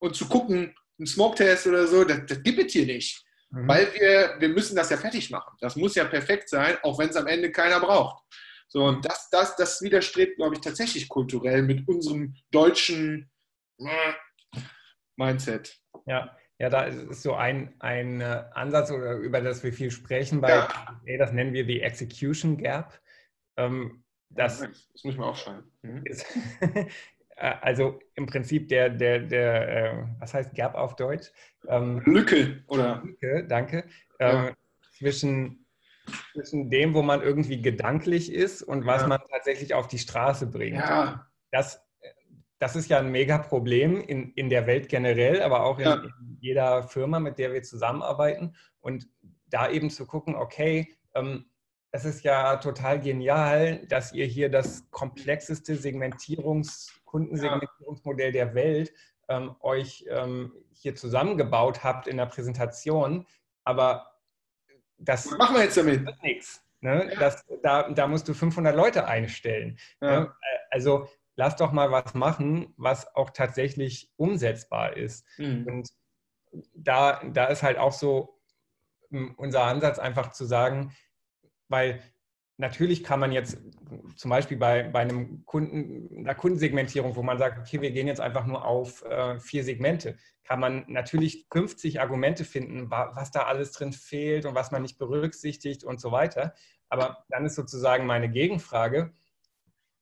und 0.00 0.16
zu 0.16 0.26
gucken, 0.26 0.74
ein 0.98 1.06
Smoke-Test 1.06 1.66
oder 1.66 1.86
so, 1.86 2.04
das, 2.04 2.20
das 2.26 2.42
gibt 2.42 2.58
es 2.58 2.72
hier 2.72 2.86
nicht. 2.86 3.24
Mhm. 3.50 3.68
Weil 3.68 3.92
wir, 3.94 4.36
wir 4.38 4.48
müssen 4.48 4.74
das 4.74 4.90
ja 4.90 4.96
fertig 4.96 5.30
machen. 5.30 5.56
Das 5.60 5.76
muss 5.76 5.94
ja 5.94 6.04
perfekt 6.04 6.48
sein, 6.48 6.76
auch 6.82 6.98
wenn 6.98 7.10
es 7.10 7.16
am 7.16 7.26
Ende 7.26 7.52
keiner 7.52 7.80
braucht. 7.80 8.24
So, 8.68 8.84
und 8.84 9.04
das, 9.04 9.30
das, 9.30 9.56
das 9.56 9.80
widerstrebt, 9.80 10.36
glaube 10.36 10.54
ich, 10.54 10.60
tatsächlich 10.60 11.08
kulturell 11.08 11.62
mit 11.62 11.88
unserem 11.88 12.34
deutschen 12.50 13.30
äh, 13.78 14.12
Mindset. 15.16 15.78
Ja, 16.06 16.36
ja, 16.58 16.68
da 16.68 16.84
ist 16.84 17.22
so 17.22 17.34
ein, 17.34 17.74
ein 17.78 18.20
äh, 18.20 18.44
Ansatz, 18.52 18.90
über 18.90 19.40
das 19.40 19.62
wir 19.62 19.72
viel 19.72 19.90
sprechen 19.90 20.40
bei, 20.40 20.50
ja. 20.50 21.16
das 21.18 21.32
nennen 21.32 21.52
wir 21.52 21.64
die 21.64 21.80
Execution 21.80 22.58
Gap. 22.58 23.00
Ähm, 23.56 24.04
das, 24.30 24.60
das 24.60 25.04
muss 25.04 25.14
ich 25.14 25.18
mal 25.18 25.28
aufschreiben. 25.28 25.70
Mhm. 25.82 26.02
Ist, 26.04 26.26
äh, 26.60 26.88
also 27.36 27.98
im 28.14 28.26
Prinzip 28.26 28.68
der, 28.68 28.90
der, 28.90 29.20
der 29.20 29.68
äh, 29.68 30.06
was 30.18 30.34
heißt 30.34 30.54
Gap 30.54 30.74
auf 30.74 30.96
Deutsch? 30.96 31.30
Ähm, 31.66 32.00
Lücke, 32.04 32.62
oder? 32.66 33.02
Lücke, 33.04 33.46
danke. 33.48 33.84
Ja. 34.20 34.48
Ähm, 34.48 34.54
zwischen, 34.96 35.66
zwischen 36.32 36.70
dem, 36.70 36.94
wo 36.94 37.02
man 37.02 37.22
irgendwie 37.22 37.62
gedanklich 37.62 38.32
ist 38.32 38.62
und 38.62 38.86
was 38.86 39.02
ja. 39.02 39.08
man 39.08 39.20
tatsächlich 39.30 39.74
auf 39.74 39.88
die 39.88 39.98
Straße 39.98 40.46
bringt. 40.46 40.78
Ja. 40.78 41.26
Das, 41.50 41.84
das 42.58 42.76
ist 42.76 42.90
ja 42.90 42.98
ein 42.98 43.10
Mega-Problem 43.10 44.00
in, 44.00 44.32
in 44.32 44.50
der 44.50 44.66
Welt 44.66 44.88
generell, 44.88 45.42
aber 45.42 45.64
auch 45.64 45.78
in, 45.78 45.84
ja. 45.84 45.94
in 45.94 46.38
jeder 46.40 46.82
Firma, 46.82 47.20
mit 47.20 47.38
der 47.38 47.52
wir 47.52 47.62
zusammenarbeiten. 47.62 48.56
Und 48.80 49.08
da 49.46 49.70
eben 49.70 49.90
zu 49.90 50.06
gucken, 50.06 50.34
okay, 50.34 50.94
ähm, 51.14 51.46
es 51.90 52.04
ist 52.04 52.22
ja 52.22 52.56
total 52.56 53.00
genial, 53.00 53.86
dass 53.86 54.12
ihr 54.12 54.26
hier 54.26 54.50
das 54.50 54.90
komplexeste 54.90 55.74
Segmentierungs-, 55.74 56.92
Kundensegmentierungsmodell 57.04 58.32
der 58.32 58.54
Welt 58.54 58.92
ähm, 59.28 59.56
euch 59.60 60.04
ähm, 60.08 60.52
hier 60.72 60.94
zusammengebaut 60.94 61.84
habt 61.84 62.06
in 62.06 62.18
der 62.18 62.26
Präsentation. 62.26 63.26
Aber 63.64 64.18
das 64.98 65.30
Was 65.30 65.38
machen 65.38 65.56
wir 65.56 65.64
jetzt 65.64 65.76
damit? 65.76 66.04
wird 66.04 66.22
nichts. 66.22 66.62
Ne? 66.80 67.10
Ja. 67.12 67.18
Das, 67.18 67.44
da, 67.62 67.90
da 67.90 68.06
musst 68.06 68.28
du 68.28 68.34
500 68.34 68.74
Leute 68.74 69.06
einstellen. 69.06 69.78
Ja. 70.00 70.20
Ne? 70.20 70.34
Also 70.70 71.08
lass 71.36 71.56
doch 71.56 71.72
mal 71.72 71.90
was 71.90 72.14
machen, 72.14 72.74
was 72.76 73.14
auch 73.14 73.30
tatsächlich 73.30 74.10
umsetzbar 74.16 74.96
ist. 74.96 75.24
Mhm. 75.38 75.66
Und 75.66 75.88
da, 76.74 77.22
da 77.24 77.46
ist 77.46 77.62
halt 77.62 77.78
auch 77.78 77.92
so 77.92 78.40
unser 79.36 79.62
Ansatz 79.64 79.98
einfach 79.98 80.32
zu 80.32 80.44
sagen, 80.44 80.94
weil 81.68 82.02
natürlich 82.56 83.04
kann 83.04 83.20
man 83.20 83.32
jetzt 83.32 83.58
zum 84.16 84.30
Beispiel 84.30 84.56
bei, 84.56 84.82
bei 84.82 85.00
einem 85.00 85.44
Kunden, 85.44 86.18
einer 86.18 86.34
Kundensegmentierung, 86.34 87.16
wo 87.16 87.22
man 87.22 87.38
sagt, 87.38 87.58
okay, 87.58 87.80
wir 87.80 87.92
gehen 87.92 88.06
jetzt 88.06 88.20
einfach 88.20 88.46
nur 88.46 88.64
auf 88.64 89.04
äh, 89.04 89.38
vier 89.38 89.64
Segmente, 89.64 90.16
kann 90.44 90.60
man 90.60 90.84
natürlich 90.88 91.46
50 91.52 92.00
Argumente 92.00 92.44
finden, 92.44 92.90
was 92.90 93.30
da 93.30 93.44
alles 93.44 93.72
drin 93.72 93.92
fehlt 93.92 94.44
und 94.44 94.54
was 94.54 94.70
man 94.70 94.82
nicht 94.82 94.98
berücksichtigt 94.98 95.84
und 95.84 96.00
so 96.00 96.10
weiter. 96.10 96.54
Aber 96.88 97.24
dann 97.28 97.46
ist 97.46 97.54
sozusagen 97.54 98.06
meine 98.06 98.28
Gegenfrage, 98.28 99.12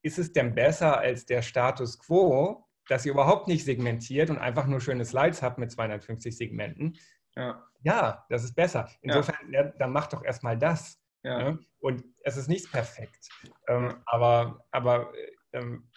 ist 0.03 0.19
es 0.19 0.33
denn 0.33 0.55
besser 0.55 0.99
als 0.99 1.27
der 1.27 1.43
Status 1.43 1.99
quo, 1.99 2.65
dass 2.89 3.05
ihr 3.05 3.13
überhaupt 3.13 3.49
nicht 3.49 3.65
segmentiert 3.65 4.31
und 4.31 4.39
einfach 4.39 4.67
nur 4.67 4.81
schöne 4.81 5.05
Slides 5.05 5.43
habt 5.43 5.59
mit 5.59 5.73
250 5.73 6.37
Segmenten. 6.37 6.97
Ja, 7.35 7.65
ja 7.83 8.25
das 8.29 8.45
ist 8.45 8.55
besser. 8.55 8.89
Insofern, 9.03 9.53
ja. 9.53 9.65
dann 9.65 9.91
macht 9.91 10.13
doch 10.13 10.25
erstmal 10.25 10.57
das. 10.57 11.01
Ja. 11.27 11.39
Ne? 11.39 11.59
Und 11.81 12.05
es 12.23 12.37
ist 12.37 12.49
nichts 12.49 12.71
perfekt. 12.71 13.29
Ähm, 13.67 13.97
aber 14.07 14.65
aber 14.71 15.13
ähm, 15.53 15.91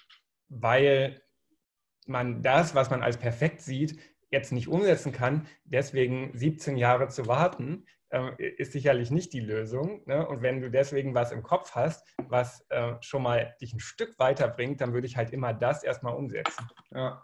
weil 0.50 1.22
man 2.08 2.42
das, 2.42 2.74
was 2.74 2.90
man 2.90 3.04
als 3.04 3.18
perfekt 3.18 3.62
sieht, 3.62 4.00
jetzt 4.32 4.52
nicht 4.52 4.68
umsetzen 4.68 5.12
kann, 5.12 5.48
deswegen 5.64 6.32
17 6.36 6.78
Jahre 6.78 7.08
zu 7.10 7.28
warten, 7.28 7.86
äh, 8.10 8.32
ist 8.58 8.72
sicherlich 8.72 9.12
nicht 9.12 9.34
die 9.34 9.40
Lösung. 9.40 10.02
Ne? 10.08 10.28
Und 10.28 10.42
wenn 10.42 10.62
du 10.62 10.72
deswegen 10.72 11.14
was 11.14 11.32
im 11.32 11.44
Kopf 11.44 11.76
hast, 11.76 12.08
was 12.28 12.66
äh, 12.70 12.94
schon 13.02 13.22
mal 13.22 13.56
dich 13.62 13.74
ein 13.74 13.80
Stück 13.80 14.18
weiterbringt, 14.18 14.82
dann 14.82 14.94
würde 14.94 15.06
ich 15.06 15.16
halt 15.16 15.32
immer 15.32 15.54
das 15.54 15.84
erstmal 15.84 16.16
umsetzen. 16.16 16.68
Ja, 16.92 17.24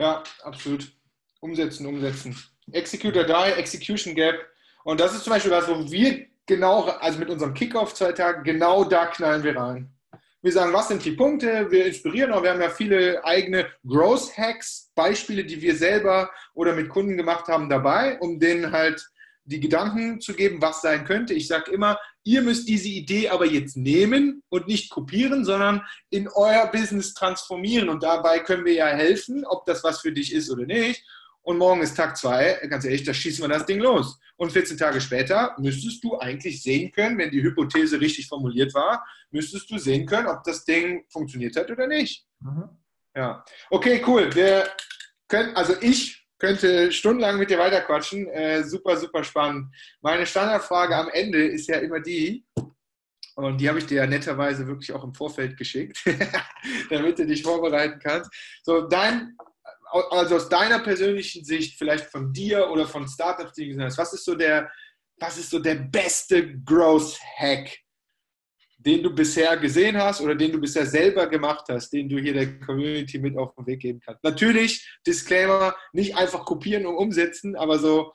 ja 0.00 0.22
absolut. 0.42 0.96
Umsetzen, 1.40 1.86
umsetzen. 1.86 2.34
Executor 2.72 3.24
Die, 3.24 3.52
Execution 3.60 4.14
Gap. 4.14 4.36
Und 4.84 4.98
das 4.98 5.14
ist 5.14 5.24
zum 5.24 5.34
Beispiel 5.34 5.52
was, 5.52 5.68
wo 5.68 5.90
wir 5.90 6.26
genau, 6.46 6.84
also 6.84 7.18
mit 7.18 7.30
unserem 7.30 7.54
Kickoff 7.54 7.94
zwei 7.94 8.12
Tagen, 8.12 8.44
genau 8.44 8.84
da 8.84 9.06
knallen 9.06 9.42
wir 9.42 9.56
rein. 9.56 9.90
Wir 10.42 10.52
sagen, 10.52 10.74
was 10.74 10.88
sind 10.88 11.02
die 11.04 11.12
Punkte? 11.12 11.70
Wir 11.70 11.86
inspirieren 11.86 12.30
auch. 12.32 12.42
Wir 12.42 12.50
haben 12.50 12.60
ja 12.60 12.68
viele 12.68 13.24
eigene 13.24 13.66
Growth 13.86 14.36
Hacks, 14.36 14.90
Beispiele, 14.94 15.44
die 15.44 15.62
wir 15.62 15.74
selber 15.74 16.30
oder 16.54 16.74
mit 16.74 16.90
Kunden 16.90 17.16
gemacht 17.16 17.48
haben, 17.48 17.70
dabei, 17.70 18.18
um 18.20 18.38
denen 18.38 18.70
halt 18.70 19.08
die 19.44 19.60
Gedanken 19.60 20.20
zu 20.20 20.34
geben, 20.34 20.60
was 20.60 20.82
sein 20.82 21.04
könnte. 21.06 21.32
Ich 21.32 21.48
sage 21.48 21.70
immer, 21.70 21.98
ihr 22.24 22.42
müsst 22.42 22.68
diese 22.68 22.88
Idee 22.88 23.30
aber 23.30 23.46
jetzt 23.46 23.76
nehmen 23.76 24.42
und 24.50 24.66
nicht 24.66 24.90
kopieren, 24.90 25.46
sondern 25.46 25.82
in 26.10 26.28
euer 26.28 26.66
Business 26.66 27.14
transformieren. 27.14 27.88
Und 27.88 28.02
dabei 28.02 28.38
können 28.38 28.66
wir 28.66 28.74
ja 28.74 28.86
helfen, 28.86 29.46
ob 29.46 29.64
das 29.64 29.82
was 29.82 30.00
für 30.00 30.12
dich 30.12 30.32
ist 30.34 30.50
oder 30.50 30.66
nicht 30.66 31.04
und 31.44 31.58
morgen 31.58 31.82
ist 31.82 31.96
Tag 31.96 32.16
zwei, 32.16 32.58
ganz 32.68 32.84
ehrlich, 32.84 33.04
da 33.04 33.14
schießen 33.14 33.44
wir 33.44 33.48
das 33.48 33.66
Ding 33.66 33.78
los. 33.78 34.18
Und 34.36 34.50
14 34.50 34.76
Tage 34.76 35.00
später 35.00 35.54
müsstest 35.58 36.02
du 36.02 36.18
eigentlich 36.18 36.62
sehen 36.62 36.90
können, 36.90 37.18
wenn 37.18 37.30
die 37.30 37.42
Hypothese 37.42 38.00
richtig 38.00 38.26
formuliert 38.26 38.74
war, 38.74 39.06
müsstest 39.30 39.70
du 39.70 39.78
sehen 39.78 40.06
können, 40.06 40.26
ob 40.26 40.42
das 40.42 40.64
Ding 40.64 41.04
funktioniert 41.08 41.54
hat 41.56 41.70
oder 41.70 41.86
nicht. 41.86 42.26
Mhm. 42.40 42.68
Ja. 43.14 43.44
Okay, 43.70 44.02
cool. 44.06 44.34
Wir 44.34 44.68
können, 45.28 45.54
also 45.54 45.74
ich 45.80 46.26
könnte 46.38 46.90
stundenlang 46.90 47.38
mit 47.38 47.50
dir 47.50 47.58
weiterquatschen. 47.58 48.26
Äh, 48.28 48.64
super, 48.64 48.96
super 48.96 49.22
spannend. 49.22 49.74
Meine 50.00 50.26
Standardfrage 50.26 50.96
am 50.96 51.08
Ende 51.10 51.44
ist 51.46 51.68
ja 51.68 51.76
immer 51.76 52.00
die, 52.00 52.44
und 53.36 53.60
die 53.60 53.68
habe 53.68 53.78
ich 53.78 53.86
dir 53.86 53.96
ja 53.96 54.06
netterweise 54.06 54.66
wirklich 54.66 54.92
auch 54.92 55.04
im 55.04 55.12
Vorfeld 55.12 55.56
geschickt, 55.56 55.98
damit 56.90 57.18
du 57.18 57.26
dich 57.26 57.42
vorbereiten 57.42 57.98
kannst. 58.02 58.30
So, 58.62 58.82
dein 58.82 59.36
also 59.94 60.36
aus 60.36 60.48
deiner 60.48 60.80
persönlichen 60.80 61.44
Sicht, 61.44 61.78
vielleicht 61.78 62.06
von 62.06 62.32
dir 62.32 62.68
oder 62.70 62.86
von 62.86 63.06
Startups, 63.06 63.52
die 63.52 63.62
du 63.62 63.68
gesehen 63.68 63.84
hast, 63.84 63.98
was 63.98 64.12
ist 64.12 64.24
so 64.24 64.34
der, 64.34 64.70
was 65.18 65.38
ist 65.38 65.50
so 65.50 65.58
der 65.58 65.76
beste 65.76 66.58
Growth 66.60 67.18
Hack, 67.38 67.78
den 68.78 69.02
du 69.02 69.14
bisher 69.14 69.56
gesehen 69.56 69.96
hast 69.96 70.20
oder 70.20 70.34
den 70.34 70.52
du 70.52 70.60
bisher 70.60 70.84
selber 70.84 71.26
gemacht 71.28 71.64
hast, 71.68 71.90
den 71.92 72.08
du 72.08 72.18
hier 72.18 72.34
der 72.34 72.58
Community 72.60 73.18
mit 73.18 73.38
auf 73.38 73.54
den 73.54 73.66
Weg 73.66 73.80
geben 73.80 74.00
kannst? 74.04 74.22
Natürlich, 74.24 74.98
Disclaimer, 75.06 75.74
nicht 75.92 76.16
einfach 76.16 76.44
kopieren 76.44 76.86
und 76.86 76.96
umsetzen, 76.96 77.56
aber 77.56 77.78
so, 77.78 78.12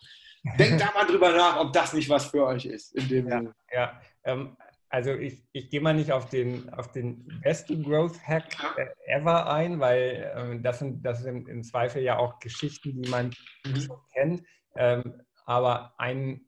denkt 0.57 0.81
da 0.81 0.91
mal 0.93 1.05
drüber 1.05 1.31
nach, 1.31 1.57
ob 1.57 1.73
das 1.73 1.93
nicht 1.93 2.09
was 2.09 2.25
für 2.25 2.45
euch 2.45 2.65
ist. 2.65 2.93
Ja, 3.09 3.41
ja. 3.71 4.01
Ähm, 4.23 4.57
also 4.89 5.13
ich, 5.13 5.43
ich 5.51 5.69
gehe 5.69 5.81
mal 5.81 5.93
nicht 5.93 6.11
auf 6.11 6.29
den, 6.29 6.69
auf 6.73 6.91
den 6.91 7.41
besten 7.43 7.83
Growth 7.83 8.19
Hack 8.27 8.57
äh, 8.77 8.87
ever 9.05 9.51
ein, 9.51 9.79
weil 9.79 10.31
ähm, 10.35 10.63
das 10.63 10.79
sind, 10.79 11.05
das 11.05 11.21
sind 11.21 11.47
im 11.47 11.63
Zweifel 11.63 12.01
ja 12.01 12.17
auch 12.17 12.39
Geschichten, 12.39 13.01
die 13.01 13.09
man 13.09 13.31
mhm. 13.65 13.81
schon 13.81 13.97
kennt. 14.13 14.43
Ähm, 14.75 15.21
aber 15.45 15.93
ein, 15.99 16.41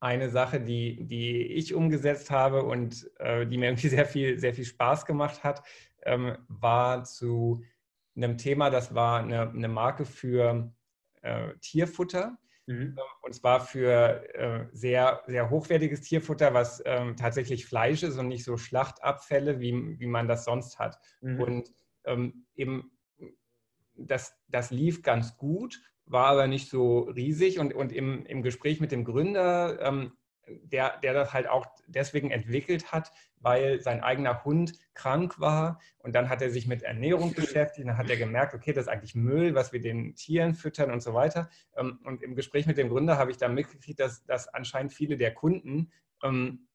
eine 0.00 0.28
Sache, 0.28 0.60
die, 0.60 1.06
die 1.06 1.42
ich 1.42 1.74
umgesetzt 1.74 2.30
habe 2.30 2.64
und 2.64 3.10
äh, 3.18 3.46
die 3.46 3.56
mir 3.56 3.66
irgendwie 3.70 3.88
sehr 3.88 4.06
viel, 4.06 4.38
sehr 4.38 4.54
viel 4.54 4.66
Spaß 4.66 5.06
gemacht 5.06 5.42
hat, 5.42 5.62
ähm, 6.02 6.36
war 6.48 7.04
zu 7.04 7.62
einem 8.14 8.38
Thema, 8.38 8.70
das 8.70 8.94
war 8.94 9.20
eine, 9.20 9.50
eine 9.50 9.68
Marke 9.68 10.04
für 10.04 10.72
äh, 11.22 11.54
Tierfutter. 11.60 12.36
Mhm. 12.66 12.96
Ähm, 12.98 13.04
und 13.22 13.34
zwar 13.34 13.60
für 13.60 14.34
äh, 14.34 14.66
sehr, 14.72 15.22
sehr 15.26 15.50
hochwertiges 15.50 16.02
Tierfutter, 16.02 16.54
was 16.54 16.82
ähm, 16.84 17.16
tatsächlich 17.16 17.66
Fleisch 17.66 18.02
ist 18.02 18.18
und 18.18 18.28
nicht 18.28 18.44
so 18.44 18.56
Schlachtabfälle, 18.56 19.60
wie, 19.60 19.98
wie 19.98 20.06
man 20.06 20.28
das 20.28 20.44
sonst 20.44 20.78
hat. 20.78 20.98
Mhm. 21.20 21.40
Und 21.40 21.72
ähm, 22.04 22.46
eben 22.54 22.92
das, 23.94 24.34
das 24.48 24.70
lief 24.70 25.02
ganz 25.02 25.36
gut, 25.36 25.80
war 26.04 26.26
aber 26.26 26.46
nicht 26.46 26.68
so 26.68 27.00
riesig. 27.00 27.58
Und, 27.58 27.74
und 27.74 27.92
im, 27.92 28.24
im 28.26 28.42
Gespräch 28.42 28.80
mit 28.80 28.92
dem 28.92 29.04
Gründer 29.04 29.80
ähm, 29.80 30.12
der, 30.46 30.98
der 30.98 31.14
das 31.14 31.32
halt 31.32 31.48
auch 31.48 31.66
deswegen 31.86 32.30
entwickelt 32.30 32.92
hat, 32.92 33.12
weil 33.40 33.80
sein 33.80 34.02
eigener 34.02 34.44
Hund 34.44 34.72
krank 34.94 35.38
war 35.38 35.80
und 35.98 36.14
dann 36.14 36.28
hat 36.28 36.42
er 36.42 36.50
sich 36.50 36.66
mit 36.66 36.82
Ernährung 36.82 37.34
beschäftigt, 37.34 37.86
dann 37.86 37.98
hat 37.98 38.10
er 38.10 38.16
gemerkt, 38.16 38.54
okay, 38.54 38.72
das 38.72 38.86
ist 38.86 38.88
eigentlich 38.88 39.14
Müll, 39.14 39.54
was 39.54 39.72
wir 39.72 39.80
den 39.80 40.14
Tieren 40.14 40.54
füttern 40.54 40.90
und 40.90 41.02
so 41.02 41.14
weiter. 41.14 41.48
Ähm, 41.76 41.98
und 42.04 42.22
im 42.22 42.34
Gespräch 42.34 42.66
mit 42.66 42.78
dem 42.78 42.88
Gründer 42.88 43.18
habe 43.18 43.30
ich 43.30 43.36
dann 43.36 43.54
mitgekriegt, 43.54 44.00
dass, 44.00 44.24
dass 44.24 44.48
anscheinend 44.48 44.92
viele 44.92 45.16
der 45.16 45.34
Kunden 45.34 45.92
ähm, 46.22 46.68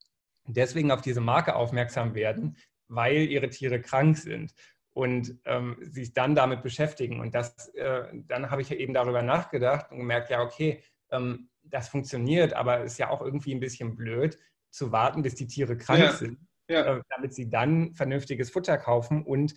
deswegen 0.46 0.92
auf 0.92 1.02
diese 1.02 1.22
Marke 1.22 1.56
aufmerksam 1.56 2.16
werden, 2.16 2.58
weil 2.88 3.28
ihre 3.28 3.50
Tiere 3.50 3.82
krank 3.82 4.18
sind 4.18 4.54
und 4.94 5.40
ähm, 5.46 5.78
sich 5.82 6.14
dann 6.14 6.36
damit 6.36 6.64
beschäftigen. 6.64 7.20
Und 7.20 7.34
das, 7.34 7.70
äh, 7.76 8.04
dann 8.28 8.50
habe 8.52 8.62
ich 8.62 8.72
eben 8.72 8.94
darüber 8.94 9.22
nachgedacht 9.22 9.92
und 9.92 10.00
gemerkt, 10.00 10.30
ja, 10.30 10.42
okay, 10.42 10.84
ähm, 11.12 11.50
das 11.64 11.90
funktioniert, 11.90 12.54
aber 12.54 12.84
es 12.84 12.94
ist 12.94 12.98
ja 12.98 13.10
auch 13.10 13.22
irgendwie 13.22 13.54
ein 13.54 13.60
bisschen 13.60 13.96
blöd, 13.96 14.38
zu 14.70 14.92
warten, 14.92 15.22
bis 15.22 15.36
die 15.36 15.48
Tiere 15.48 15.78
krank 15.78 16.00
ja. 16.00 16.12
sind, 16.14 16.40
ja. 16.70 16.98
Äh, 16.98 17.02
damit 17.10 17.34
sie 17.34 17.50
dann 17.50 17.94
vernünftiges 17.94 18.50
Futter 18.50 18.78
kaufen 18.78 19.24
und 19.24 19.54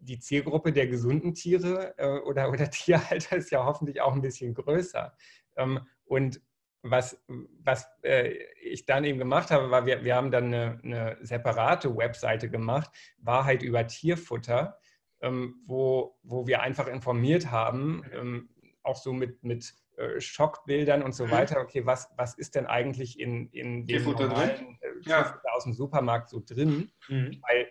die 0.00 0.18
Zielgruppe 0.18 0.72
der 0.72 0.88
gesunden 0.88 1.34
Tiere 1.34 1.94
äh, 1.98 2.18
oder, 2.20 2.50
oder 2.50 2.70
Tierhalter 2.70 3.36
ist 3.36 3.50
ja 3.50 3.64
hoffentlich 3.64 4.00
auch 4.00 4.14
ein 4.14 4.22
bisschen 4.22 4.54
größer. 4.54 5.16
Ähm, 5.56 5.80
und 6.04 6.40
was, 6.82 7.22
was 7.26 7.86
äh, 8.02 8.34
ich 8.62 8.86
dann 8.86 9.04
eben 9.04 9.18
gemacht 9.18 9.50
habe, 9.50 9.70
war, 9.70 9.86
wir, 9.86 10.04
wir 10.04 10.14
haben 10.14 10.30
dann 10.30 10.46
eine, 10.46 10.80
eine 10.82 11.18
separate 11.20 11.96
Webseite 11.96 12.48
gemacht, 12.48 12.90
Wahrheit 13.18 13.62
über 13.62 13.86
Tierfutter, 13.86 14.78
ähm, 15.20 15.56
wo, 15.66 16.16
wo 16.22 16.46
wir 16.46 16.62
einfach 16.62 16.86
informiert 16.86 17.50
haben, 17.50 18.04
ähm, 18.12 18.48
auch 18.88 18.96
so 18.96 19.12
mit, 19.12 19.44
mit 19.44 19.74
äh, 19.96 20.20
Schockbildern 20.20 21.02
und 21.02 21.14
so 21.14 21.26
mhm. 21.26 21.30
weiter. 21.30 21.60
Okay, 21.60 21.86
was, 21.86 22.10
was 22.16 22.34
ist 22.34 22.54
denn 22.54 22.66
eigentlich 22.66 23.20
in, 23.20 23.48
in 23.50 23.86
dem 23.86 24.04
normalen 24.04 24.78
äh, 24.80 25.08
ja. 25.08 25.40
aus 25.52 25.64
dem 25.64 25.74
Supermarkt 25.74 26.30
so 26.30 26.42
drin? 26.44 26.90
Mhm. 27.08 27.40
Weil 27.46 27.70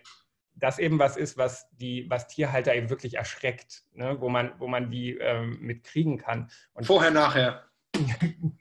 das 0.54 0.78
eben 0.78 0.98
was 0.98 1.16
ist, 1.16 1.36
was 1.36 1.68
die, 1.76 2.08
was 2.08 2.26
Tierhalter 2.28 2.74
eben 2.74 2.90
wirklich 2.90 3.14
erschreckt, 3.14 3.84
ne? 3.92 4.20
wo, 4.20 4.28
man, 4.28 4.52
wo 4.58 4.66
man 4.66 4.90
die 4.90 5.16
ähm, 5.16 5.58
mit 5.60 5.84
kriegen 5.84 6.18
kann. 6.18 6.50
Und 6.72 6.86
Vorher, 6.86 7.10
nachher. 7.10 7.64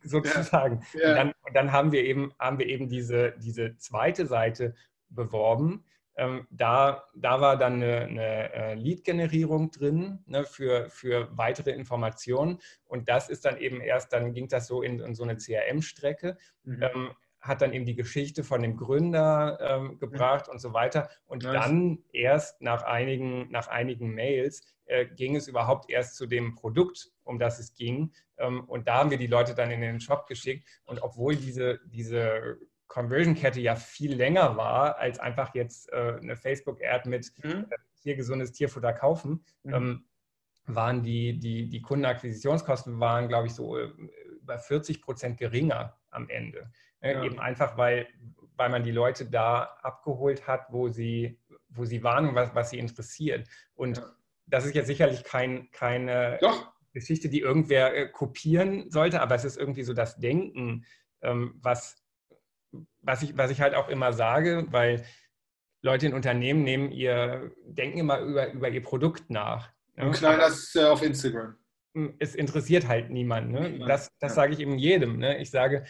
sozusagen. 0.03 0.83
Ja. 0.93 0.99
Ja. 0.99 1.09
Und, 1.09 1.15
dann, 1.15 1.33
und, 1.45 1.55
dann, 1.55 1.71
haben 1.71 1.91
wir 1.91 2.03
eben, 2.03 2.33
haben 2.39 2.59
wir 2.59 2.67
eben 2.67 2.87
diese, 2.89 3.33
diese 3.39 3.75
zweite 3.77 4.25
Seite 4.25 4.75
beworben, 5.09 5.85
ähm, 6.17 6.47
da, 6.49 7.03
da 7.15 7.39
war 7.41 7.57
dann 7.57 7.75
eine, 7.75 8.01
eine 8.01 8.53
äh, 8.53 8.73
Lead-Generierung 8.73 9.71
drin 9.71 10.23
ne, 10.25 10.43
für, 10.43 10.89
für 10.89 11.29
weitere 11.37 11.71
Informationen. 11.71 12.59
Und 12.85 13.07
das 13.07 13.29
ist 13.29 13.45
dann 13.45 13.57
eben 13.57 13.81
erst, 13.81 14.11
dann 14.13 14.33
ging 14.33 14.47
das 14.47 14.67
so 14.67 14.81
in, 14.81 14.99
in 14.99 15.13
so 15.13 15.23
eine 15.23 15.37
CRM-Strecke. 15.37 16.37
Mhm. 16.63 16.83
Ähm, 16.83 17.09
hat 17.39 17.61
dann 17.61 17.71
eben 17.71 17.85
die 17.85 17.95
Geschichte 17.95 18.43
von 18.43 18.63
dem 18.63 18.75
Gründer 18.75 19.59
ähm, 19.61 19.99
gebracht 19.99 20.47
mhm. 20.47 20.53
und 20.53 20.59
so 20.59 20.73
weiter. 20.73 21.09
Und 21.27 21.43
nice. 21.43 21.53
dann 21.53 21.99
erst 22.11 22.61
nach 22.61 22.83
einigen, 22.83 23.49
nach 23.51 23.67
einigen 23.67 24.13
Mails 24.13 24.63
äh, 24.85 25.05
ging 25.05 25.35
es 25.35 25.47
überhaupt 25.47 25.89
erst 25.89 26.15
zu 26.15 26.25
dem 26.25 26.55
Produkt, 26.55 27.11
um 27.23 27.37
das 27.37 27.59
es 27.59 27.75
ging. 27.75 28.11
Ähm, 28.37 28.63
und 28.65 28.87
da 28.87 28.95
haben 28.95 29.11
wir 29.11 29.17
die 29.17 29.27
Leute 29.27 29.53
dann 29.53 29.69
in 29.69 29.81
den 29.81 30.01
Shop 30.01 30.25
geschickt. 30.25 30.67
Und 30.85 31.01
obwohl 31.03 31.35
diese, 31.35 31.79
diese 31.85 32.57
Conversion-Kette 32.87 33.59
ja 33.59 33.75
viel 33.75 34.13
länger 34.15 34.57
war, 34.57 34.97
als 34.97 35.19
einfach 35.19 35.53
jetzt 35.55 35.91
äh, 35.91 36.17
eine 36.21 36.35
Facebook-Ad 36.35 37.07
mit 37.09 37.31
mhm. 37.43 37.65
äh, 37.69 37.77
hier 38.01 38.15
gesundes 38.15 38.51
Tierfutter 38.51 38.93
kaufen, 38.93 39.43
mhm. 39.63 39.73
ähm, 39.73 40.05
waren 40.65 41.03
die, 41.03 41.39
die, 41.39 41.69
die 41.69 41.81
Kundenakquisitionskosten 41.81 42.99
waren, 42.99 43.27
glaube 43.27 43.47
ich, 43.47 43.53
so 43.53 43.77
äh, 43.77 43.89
über 44.41 44.57
40 44.57 45.01
Prozent 45.01 45.37
geringer 45.37 45.97
am 46.09 46.29
Ende. 46.29 46.71
Äh, 46.99 47.13
ja. 47.13 47.23
Eben 47.23 47.39
einfach, 47.39 47.77
weil, 47.77 48.07
weil 48.55 48.69
man 48.69 48.83
die 48.83 48.91
Leute 48.91 49.25
da 49.25 49.77
abgeholt 49.81 50.47
hat, 50.47 50.67
wo 50.69 50.89
sie, 50.89 51.39
wo 51.69 51.85
sie 51.85 52.03
waren 52.03 52.29
und 52.29 52.35
was, 52.35 52.55
was 52.55 52.69
sie 52.69 52.79
interessiert. 52.79 53.47
Und 53.75 53.97
ja. 53.97 54.05
das 54.45 54.65
ist 54.65 54.75
jetzt 54.75 54.87
sicherlich 54.87 55.23
kein, 55.23 55.69
keine 55.71 56.37
Doch. 56.41 56.73
Geschichte, 56.93 57.29
die 57.29 57.41
irgendwer 57.41 57.95
äh, 57.95 58.09
kopieren 58.09 58.89
sollte, 58.89 59.21
aber 59.21 59.35
es 59.35 59.45
ist 59.45 59.57
irgendwie 59.57 59.83
so 59.83 59.93
das 59.93 60.17
Denken, 60.17 60.85
ähm, 61.21 61.55
was 61.61 62.03
was 63.07 63.23
ich, 63.23 63.37
was 63.37 63.49
ich 63.49 63.61
halt 63.61 63.73
auch 63.73 63.87
immer 63.87 64.11
sage, 64.11 64.67
weil 64.69 65.03
Leute 65.81 66.07
in 66.07 66.13
Unternehmen 66.13 66.63
nehmen 66.63 66.91
ihr, 66.91 67.51
denken 67.65 67.99
immer 67.99 68.19
über, 68.19 68.51
über 68.51 68.69
ihr 68.69 68.83
Produkt 68.83 69.29
nach. 69.29 69.69
Und 69.95 70.11
knall 70.11 70.37
das 70.37 70.75
äh, 70.75 70.83
auf 70.83 71.01
Instagram. 71.01 71.55
Es 72.19 72.35
interessiert 72.35 72.87
halt 72.87 73.09
niemanden. 73.09 73.53
Ne? 73.53 73.79
Das, 73.79 74.11
das 74.19 74.31
ja. 74.31 74.35
sage 74.35 74.53
ich 74.53 74.59
eben 74.59 74.77
jedem. 74.77 75.17
Ne? 75.17 75.39
Ich 75.39 75.49
sage, 75.49 75.85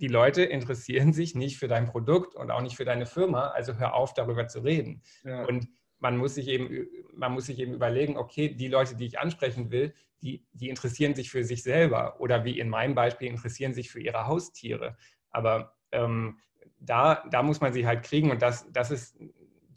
die 0.00 0.08
Leute 0.08 0.42
interessieren 0.42 1.12
sich 1.12 1.34
nicht 1.34 1.58
für 1.58 1.68
dein 1.68 1.86
Produkt 1.86 2.34
und 2.34 2.50
auch 2.50 2.62
nicht 2.62 2.76
für 2.76 2.86
deine 2.86 3.06
Firma, 3.06 3.48
also 3.48 3.74
hör 3.74 3.94
auf, 3.94 4.14
darüber 4.14 4.48
zu 4.48 4.60
reden. 4.60 5.02
Ja. 5.24 5.44
Und 5.44 5.68
man 5.98 6.16
muss 6.16 6.34
sich 6.34 6.48
eben, 6.48 6.86
man 7.12 7.32
muss 7.32 7.46
sich 7.46 7.58
eben 7.58 7.74
überlegen, 7.74 8.16
okay, 8.16 8.48
die 8.48 8.68
Leute, 8.68 8.96
die 8.96 9.06
ich 9.06 9.18
ansprechen 9.18 9.70
will, 9.70 9.94
die, 10.22 10.46
die 10.52 10.70
interessieren 10.70 11.14
sich 11.14 11.30
für 11.30 11.44
sich 11.44 11.62
selber 11.62 12.18
oder 12.18 12.44
wie 12.44 12.58
in 12.58 12.70
meinem 12.70 12.94
Beispiel 12.94 13.28
interessieren 13.28 13.74
sich 13.74 13.90
für 13.90 14.00
ihre 14.00 14.26
Haustiere. 14.26 14.96
Aber 15.30 15.76
ähm, 15.94 16.38
da, 16.78 17.24
da 17.30 17.42
muss 17.42 17.60
man 17.60 17.72
sie 17.72 17.86
halt 17.86 18.04
kriegen 18.04 18.30
und 18.30 18.42
das, 18.42 18.70
das 18.72 18.90
ist 18.90 19.16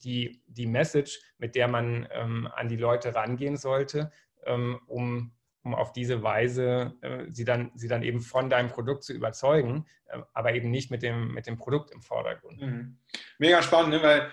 die, 0.03 0.41
die 0.47 0.67
Message, 0.67 1.19
mit 1.38 1.56
der 1.56 1.67
man 1.67 2.08
ähm, 2.12 2.47
an 2.53 2.67
die 2.67 2.75
Leute 2.75 3.15
rangehen 3.15 3.58
sollte, 3.58 4.12
ähm, 4.45 4.80
um, 4.88 5.32
um 5.63 5.73
auf 5.73 5.91
diese 5.93 6.23
Weise 6.23 6.93
äh, 7.01 7.25
sie, 7.30 7.45
dann, 7.45 7.71
sie 7.75 7.88
dann 7.88 8.03
eben 8.03 8.21
von 8.21 8.49
deinem 8.49 8.69
Produkt 8.69 9.03
zu 9.03 9.13
überzeugen, 9.13 9.86
äh, 10.08 10.19
aber 10.34 10.53
eben 10.53 10.69
nicht 10.69 10.91
mit 10.91 11.01
dem, 11.01 11.34
mit 11.34 11.47
dem 11.47 11.58
Produkt 11.58 11.91
im 11.91 12.01
Vordergrund. 12.01 12.62
Mhm. 12.62 12.97
Mega 13.39 13.62
spannend, 13.62 13.91
ne? 13.91 14.03
weil 14.03 14.32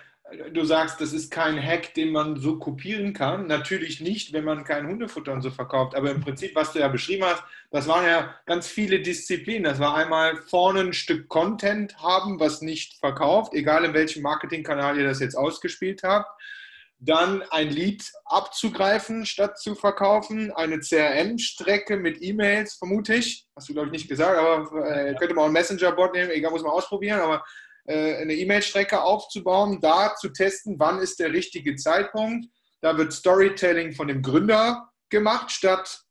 du 0.52 0.64
sagst, 0.64 1.00
das 1.00 1.12
ist 1.12 1.30
kein 1.30 1.60
Hack, 1.60 1.94
den 1.94 2.12
man 2.12 2.36
so 2.36 2.58
kopieren 2.58 3.12
kann. 3.12 3.46
Natürlich 3.46 4.00
nicht, 4.00 4.32
wenn 4.32 4.44
man 4.44 4.64
kein 4.64 4.86
Hundefutter 4.86 5.32
und 5.32 5.42
so 5.42 5.50
verkauft. 5.50 5.94
Aber 5.94 6.10
im 6.10 6.20
Prinzip, 6.20 6.54
was 6.54 6.72
du 6.72 6.80
ja 6.80 6.88
beschrieben 6.88 7.24
hast, 7.24 7.42
das 7.70 7.86
waren 7.88 8.06
ja 8.06 8.34
ganz 8.46 8.66
viele 8.66 9.00
Disziplinen. 9.00 9.64
Das 9.64 9.78
war 9.78 9.96
einmal 9.96 10.36
vorne 10.36 10.80
ein 10.80 10.92
Stück 10.92 11.28
Content 11.28 11.96
haben, 11.98 12.40
was 12.40 12.62
nicht 12.62 12.98
verkauft, 12.98 13.54
egal 13.54 13.84
in 13.84 13.94
welchem 13.94 14.22
Marketingkanal 14.22 14.98
ihr 14.98 15.06
das 15.06 15.20
jetzt 15.20 15.36
ausgespielt 15.36 16.02
habt. 16.02 16.28
Dann 16.98 17.42
ein 17.50 17.68
Lead 17.68 18.10
abzugreifen, 18.24 19.26
statt 19.26 19.58
zu 19.58 19.74
verkaufen. 19.74 20.52
Eine 20.52 20.80
CRM-Strecke 20.80 21.96
mit 21.96 22.22
E-Mails, 22.22 22.74
vermute 22.74 23.14
ich. 23.14 23.46
Hast 23.56 23.68
du, 23.68 23.74
glaube 23.74 23.88
ich, 23.88 23.92
nicht 23.92 24.08
gesagt, 24.08 24.38
aber 24.38 24.86
äh, 24.86 25.14
könnte 25.16 25.34
man 25.34 25.44
auch 25.44 25.48
ein 25.48 25.52
Messenger-Bot 25.52 26.14
nehmen. 26.14 26.30
Egal, 26.30 26.50
muss 26.50 26.62
man 26.62 26.72
ausprobieren. 26.72 27.20
Aber 27.20 27.44
eine 27.92 28.34
E-Mail-Strecke 28.34 29.02
aufzubauen, 29.02 29.78
da 29.80 30.14
zu 30.16 30.30
testen, 30.30 30.76
wann 30.78 31.00
ist 31.00 31.20
der 31.20 31.32
richtige 31.32 31.76
Zeitpunkt. 31.76 32.46
Da 32.80 32.96
wird 32.96 33.12
Storytelling 33.12 33.92
von 33.92 34.08
dem 34.08 34.22
Gründer 34.22 34.90
gemacht, 35.10 35.50
statt 35.50 36.04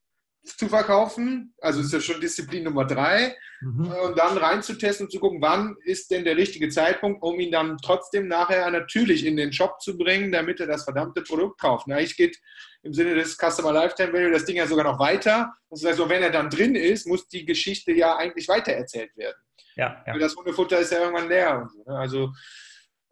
zu 0.43 0.67
verkaufen. 0.67 1.53
Also 1.61 1.81
ist 1.81 1.93
ja 1.93 2.01
schon 2.01 2.19
Disziplin 2.19 2.63
Nummer 2.63 2.85
drei. 2.85 3.35
Mhm. 3.61 3.85
Äh, 3.85 3.99
und 4.01 4.17
dann 4.17 4.37
reinzutesten 4.37 5.07
und 5.07 5.11
zu 5.11 5.19
gucken, 5.19 5.41
wann 5.41 5.75
ist 5.85 6.11
denn 6.11 6.25
der 6.25 6.35
richtige 6.35 6.69
Zeitpunkt, 6.69 7.23
um 7.23 7.39
ihn 7.39 7.51
dann 7.51 7.77
trotzdem 7.77 8.27
nachher 8.27 8.69
natürlich 8.69 9.25
in 9.25 9.37
den 9.37 9.53
Shop 9.53 9.81
zu 9.81 9.97
bringen, 9.97 10.31
damit 10.31 10.59
er 10.59 10.67
das 10.67 10.83
verdammte 10.83 11.21
Produkt 11.21 11.59
kauft. 11.61 11.87
Na, 11.87 11.99
ich 12.01 12.17
geht 12.17 12.37
im 12.83 12.93
Sinne 12.93 13.15
des 13.15 13.37
Customer 13.37 13.71
Lifetime 13.71 14.11
Value 14.11 14.31
das 14.31 14.45
Ding 14.45 14.57
ja 14.57 14.67
sogar 14.67 14.83
noch 14.83 14.99
weiter. 14.99 15.53
Das 15.69 15.83
heißt, 15.85 16.09
wenn 16.09 16.23
er 16.23 16.31
dann 16.31 16.49
drin 16.49 16.75
ist, 16.75 17.07
muss 17.07 17.27
die 17.27 17.45
Geschichte 17.45 17.93
ja 17.93 18.17
eigentlich 18.17 18.47
weitererzählt 18.47 19.15
werden. 19.15 19.37
Ja, 19.75 20.03
ja. 20.05 20.17
Das 20.17 20.35
Hundefutter 20.35 20.79
ist 20.79 20.91
ja 20.91 20.99
irgendwann 20.99 21.29
leer. 21.29 21.61
Und 21.61 21.71
so, 21.71 21.83
ne? 21.85 21.97
Also 21.97 22.31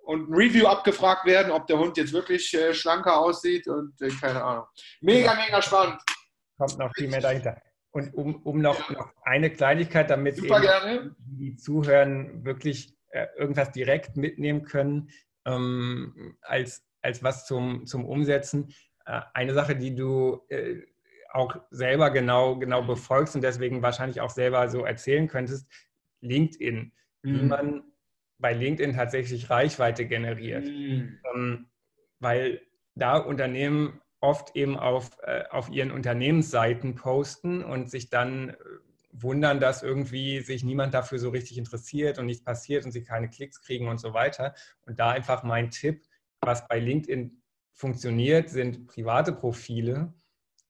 und 0.04 0.30
ein 0.30 0.34
Review 0.34 0.67
abgefragt 0.67 1.26
werden, 1.26 1.52
ob 1.52 1.67
der 1.67 1.78
Hund 1.78 1.97
jetzt 1.97 2.13
wirklich 2.13 2.54
äh, 2.54 2.74
schlanker 2.74 3.17
aussieht 3.19 3.67
und 3.67 4.00
äh, 4.02 4.10
keine 4.10 4.43
Ahnung. 4.43 4.65
Mega, 5.02 5.36
mega 5.36 5.62
spannend. 5.62 6.02
Kommt 6.58 6.78
noch 6.78 6.91
viel 6.95 7.08
mehr 7.08 7.21
dahinter. 7.21 7.62
Und 7.91 8.13
um, 8.13 8.36
um 8.43 8.62
noch, 8.62 8.89
ja. 8.89 8.97
noch 8.97 9.12
eine 9.24 9.50
Kleinigkeit, 9.50 10.10
damit 10.10 10.38
die 10.38 11.56
zuhören, 11.58 12.45
wirklich 12.45 12.95
äh, 13.10 13.28
irgendwas 13.38 13.71
direkt 13.71 14.15
mitnehmen 14.17 14.63
können, 14.63 15.10
ähm, 15.45 16.38
als, 16.41 16.84
als 17.02 17.24
was 17.24 17.45
zum, 17.45 17.86
zum 17.86 18.06
Umsetzen. 18.06 18.74
Äh, 19.06 19.21
eine 19.34 19.54
Sache, 19.54 19.76
die 19.76 19.93
du 19.93 20.41
äh, 20.50 20.82
auch 21.34 21.56
selber 21.69 22.10
genau, 22.12 22.58
genau 22.58 22.82
befolgst 22.82 23.36
und 23.36 23.41
deswegen 23.41 23.82
wahrscheinlich 23.82 24.21
auch 24.21 24.30
selber 24.30 24.69
so 24.69 24.86
erzählen 24.86 25.28
könntest, 25.28 25.67
LinkedIn, 26.22 26.92
mhm. 27.24 27.40
wie 27.40 27.44
man 27.44 27.84
bei 28.38 28.54
LinkedIn 28.54 28.96
tatsächlich 28.96 29.50
Reichweite 29.50 30.06
generiert. 30.06 30.66
Mhm. 30.66 31.20
Ähm, 31.34 31.70
weil 32.20 32.62
da 32.96 33.18
Unternehmen 33.18 34.02
oft 34.20 34.56
eben 34.56 34.78
auf, 34.78 35.18
äh, 35.24 35.44
auf 35.50 35.70
ihren 35.70 35.92
Unternehmensseiten 35.92 36.96
posten 36.96 37.64
und 37.64 37.90
sich 37.90 38.10
dann 38.10 38.50
äh, 38.50 38.56
wundern, 39.12 39.60
dass 39.60 39.84
irgendwie 39.84 40.40
sich 40.42 40.64
niemand 40.64 40.94
dafür 40.94 41.20
so 41.20 41.30
richtig 41.30 41.58
interessiert 41.58 42.18
und 42.18 42.28
nichts 42.28 42.44
passiert 42.44 42.86
und 42.86 42.92
sie 42.92 43.04
keine 43.04 43.30
Klicks 43.30 43.62
kriegen 43.62 43.88
und 43.88 44.00
so 44.00 44.14
weiter. 44.14 44.54
Und 44.86 45.00
da 45.00 45.10
einfach 45.10 45.44
mein 45.44 45.70
Tipp, 45.70 46.04
was 46.40 46.68
bei 46.68 46.80
LinkedIn 46.80 47.42
funktioniert, 47.74 48.50
sind 48.50 48.88
private 48.88 49.34
Profile, 49.34 50.14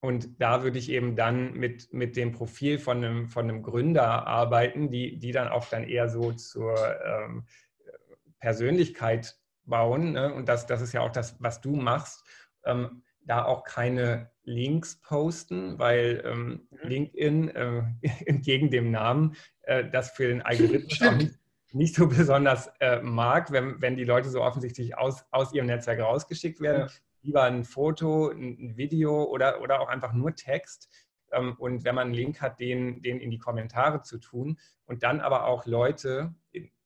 und 0.03 0.41
da 0.41 0.63
würde 0.63 0.79
ich 0.79 0.89
eben 0.89 1.15
dann 1.15 1.53
mit, 1.53 1.93
mit 1.93 2.17
dem 2.17 2.31
Profil 2.31 2.79
von 2.79 2.97
einem, 2.97 3.29
von 3.29 3.47
einem 3.47 3.61
Gründer 3.61 4.25
arbeiten, 4.25 4.89
die, 4.89 5.19
die 5.19 5.31
dann 5.31 5.47
auch 5.47 5.69
dann 5.69 5.83
eher 5.83 6.09
so 6.09 6.31
zur 6.31 6.75
ähm, 7.05 7.45
Persönlichkeit 8.39 9.37
bauen. 9.63 10.13
Ne? 10.13 10.33
Und 10.33 10.49
das, 10.49 10.65
das 10.65 10.81
ist 10.81 10.93
ja 10.93 11.01
auch 11.01 11.11
das, 11.11 11.35
was 11.39 11.61
du 11.61 11.75
machst. 11.75 12.25
Ähm, 12.65 13.03
da 13.23 13.45
auch 13.45 13.63
keine 13.63 14.31
Links 14.43 14.99
posten, 15.01 15.77
weil 15.77 16.23
ähm, 16.25 16.67
mhm. 16.71 16.89
LinkedIn 16.89 17.49
äh, 17.49 17.83
entgegen 18.25 18.71
dem 18.71 18.89
Namen 18.89 19.35
äh, 19.61 19.87
das 19.87 20.09
für 20.09 20.27
den 20.27 20.41
Algorithmus 20.41 20.99
auch 21.03 21.15
nicht, 21.15 21.37
nicht, 21.73 21.93
so 21.93 22.07
besonders 22.07 22.71
äh, 22.79 22.99
mag, 23.03 23.51
wenn, 23.51 23.79
wenn 23.79 23.97
die 23.97 24.03
Leute 24.03 24.29
so 24.29 24.41
offensichtlich 24.41 24.97
aus, 24.97 25.25
aus 25.29 25.53
ihrem 25.53 25.67
Netzwerk 25.67 25.99
rausgeschickt 25.99 26.59
werden. 26.59 26.87
Ja 26.89 26.93
lieber 27.23 27.43
ein 27.43 27.63
Foto, 27.63 28.29
ein 28.29 28.77
Video 28.77 29.23
oder, 29.23 29.61
oder 29.61 29.79
auch 29.81 29.89
einfach 29.89 30.13
nur 30.13 30.35
Text. 30.35 30.89
Ähm, 31.31 31.55
und 31.57 31.83
wenn 31.83 31.95
man 31.95 32.07
einen 32.07 32.13
Link 32.13 32.41
hat, 32.41 32.59
den, 32.59 33.01
den 33.01 33.19
in 33.19 33.31
die 33.31 33.37
Kommentare 33.37 34.01
zu 34.01 34.17
tun 34.17 34.57
und 34.85 35.03
dann 35.03 35.21
aber 35.21 35.45
auch 35.45 35.65
Leute, 35.65 36.33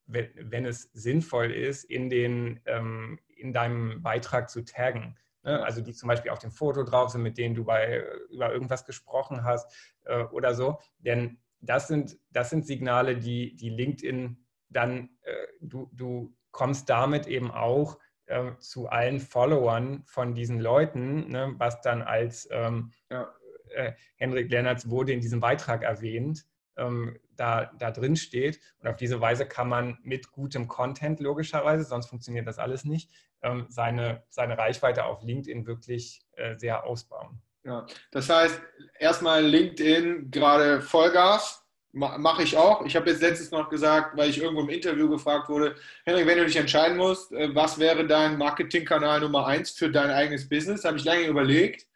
wenn, 0.06 0.64
es 0.64 0.90
sinnvoll 0.92 1.50
ist, 1.50 1.84
in, 1.84 2.08
den, 2.10 2.60
ähm, 2.66 3.18
in 3.36 3.52
deinem 3.52 4.02
Beitrag 4.02 4.48
zu 4.50 4.64
taggen. 4.64 5.16
Ne? 5.42 5.62
Also 5.64 5.80
die 5.80 5.94
zum 5.94 6.08
Beispiel 6.08 6.30
auf 6.30 6.38
dem 6.38 6.52
Foto 6.52 6.84
drauf 6.84 7.10
sind, 7.10 7.22
mit 7.22 7.38
denen 7.38 7.54
du 7.54 7.64
bei, 7.64 8.04
über 8.30 8.52
irgendwas 8.52 8.84
gesprochen 8.84 9.44
hast 9.44 9.72
äh, 10.04 10.22
oder 10.24 10.54
so. 10.54 10.78
Denn 10.98 11.38
das 11.60 11.88
sind, 11.88 12.18
das 12.30 12.50
sind 12.50 12.66
Signale, 12.66 13.16
die, 13.16 13.56
die 13.56 13.70
LinkedIn 13.70 14.44
dann, 14.68 15.10
äh, 15.22 15.46
du, 15.60 15.90
du 15.92 16.36
kommst 16.50 16.88
damit 16.88 17.26
eben 17.26 17.50
auch 17.50 17.98
äh, 18.26 18.52
zu 18.58 18.88
allen 18.88 19.20
Followern 19.20 20.02
von 20.06 20.34
diesen 20.34 20.60
Leuten, 20.60 21.30
ne, 21.30 21.54
was 21.58 21.80
dann 21.80 22.02
als 22.02 22.48
ähm, 22.50 22.92
ja. 23.10 23.32
äh, 23.70 23.92
Henrik 24.16 24.50
Lennertz 24.50 24.88
wurde 24.88 25.12
in 25.12 25.20
diesem 25.20 25.40
Beitrag 25.40 25.82
erwähnt, 25.82 26.46
ähm, 26.76 27.18
da, 27.36 27.72
da 27.78 27.90
drin 27.90 28.16
steht. 28.16 28.60
Und 28.78 28.88
auf 28.88 28.96
diese 28.96 29.20
Weise 29.20 29.46
kann 29.46 29.68
man 29.68 29.98
mit 30.02 30.32
gutem 30.32 30.68
Content 30.68 31.20
logischerweise, 31.20 31.84
sonst 31.84 32.08
funktioniert 32.08 32.46
das 32.46 32.58
alles 32.58 32.84
nicht, 32.84 33.10
ähm, 33.42 33.66
seine, 33.68 34.22
seine 34.28 34.58
Reichweite 34.58 35.04
auf 35.04 35.22
LinkedIn 35.22 35.66
wirklich 35.66 36.22
äh, 36.32 36.56
sehr 36.56 36.84
ausbauen. 36.84 37.40
Ja, 37.64 37.84
das 38.12 38.28
heißt, 38.28 38.60
erstmal 38.98 39.44
LinkedIn 39.44 40.30
gerade 40.30 40.80
Vollgas, 40.80 41.65
Mache 41.98 42.42
ich 42.42 42.54
auch. 42.58 42.84
Ich 42.84 42.94
habe 42.94 43.08
jetzt 43.08 43.22
letztens 43.22 43.50
noch 43.52 43.70
gesagt, 43.70 44.18
weil 44.18 44.28
ich 44.28 44.36
irgendwo 44.36 44.60
im 44.60 44.68
Interview 44.68 45.08
gefragt 45.08 45.48
wurde, 45.48 45.76
Henrik, 46.04 46.26
wenn 46.26 46.36
du 46.36 46.44
dich 46.44 46.56
entscheiden 46.56 46.98
musst, 46.98 47.32
äh, 47.32 47.54
was 47.54 47.78
wäre 47.78 48.06
dein 48.06 48.36
Marketingkanal 48.36 49.20
Nummer 49.20 49.46
eins 49.46 49.70
für 49.70 49.90
dein 49.90 50.10
eigenes 50.10 50.46
Business, 50.46 50.84
habe 50.84 50.98
ich 50.98 51.04
lange 51.04 51.26
überlegt 51.26 51.86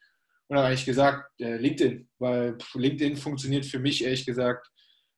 und 0.48 0.56
habe 0.56 0.68
eigentlich 0.68 0.86
gesagt, 0.86 1.30
äh, 1.38 1.58
LinkedIn, 1.58 2.08
weil 2.18 2.56
LinkedIn 2.72 3.18
funktioniert 3.18 3.66
für 3.66 3.78
mich 3.78 4.02
ehrlich 4.02 4.24
gesagt 4.24 4.70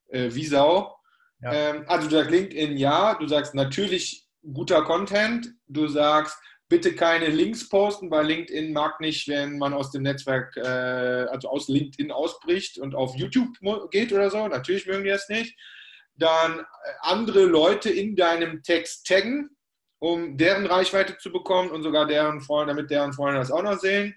äh, 0.08 0.28
wie 0.32 0.46
Sau. 0.46 0.96
Ja. 1.40 1.52
Ähm, 1.52 1.84
also 1.86 2.08
du 2.08 2.16
sagst 2.16 2.32
LinkedIn 2.32 2.76
ja, 2.76 3.14
du 3.14 3.28
sagst 3.28 3.54
natürlich 3.54 4.26
guter 4.52 4.82
Content, 4.82 5.54
du 5.68 5.86
sagst 5.86 6.36
bitte 6.72 6.94
keine 6.94 7.26
Links 7.26 7.68
posten, 7.68 8.10
weil 8.10 8.24
LinkedIn 8.24 8.72
mag 8.72 8.98
nicht, 8.98 9.28
wenn 9.28 9.58
man 9.58 9.74
aus 9.74 9.90
dem 9.90 10.04
Netzwerk, 10.04 10.56
äh, 10.56 11.26
also 11.28 11.50
aus 11.50 11.68
LinkedIn 11.68 12.10
ausbricht 12.10 12.78
und 12.78 12.94
auf 12.94 13.14
YouTube 13.14 13.58
geht 13.90 14.10
oder 14.10 14.30
so. 14.30 14.48
Natürlich 14.48 14.86
mögen 14.86 15.04
die 15.04 15.10
das 15.10 15.28
nicht. 15.28 15.54
Dann 16.14 16.60
äh, 16.60 16.64
andere 17.02 17.44
Leute 17.44 17.90
in 17.90 18.16
deinem 18.16 18.62
Text 18.62 19.06
taggen, 19.06 19.50
um 19.98 20.38
deren 20.38 20.64
Reichweite 20.64 21.18
zu 21.18 21.30
bekommen 21.30 21.70
und 21.70 21.82
sogar 21.82 22.06
deren 22.06 22.40
Freunde, 22.40 22.72
damit 22.72 22.90
deren 22.90 23.12
Freunde 23.12 23.38
das 23.38 23.52
auch 23.52 23.62
noch 23.62 23.78
sehen. 23.78 24.14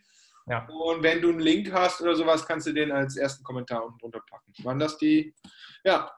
Ja. 0.47 0.65
Und 0.69 1.03
wenn 1.03 1.21
du 1.21 1.31
einen 1.31 1.41
Link 1.41 1.73
hast 1.73 1.99
oder 1.99 2.15
sowas, 2.15 2.47
kannst 2.47 2.67
du 2.67 2.71
den 2.71 2.89
als 2.89 3.17
ersten 3.17 3.43
Kommentar 3.43 3.83
unten 3.83 3.99
drunter 3.99 4.21
packen. 4.29 4.53
Waren 4.63 4.79
das 4.79 4.97
die? 4.97 5.35
Ja, 5.83 6.09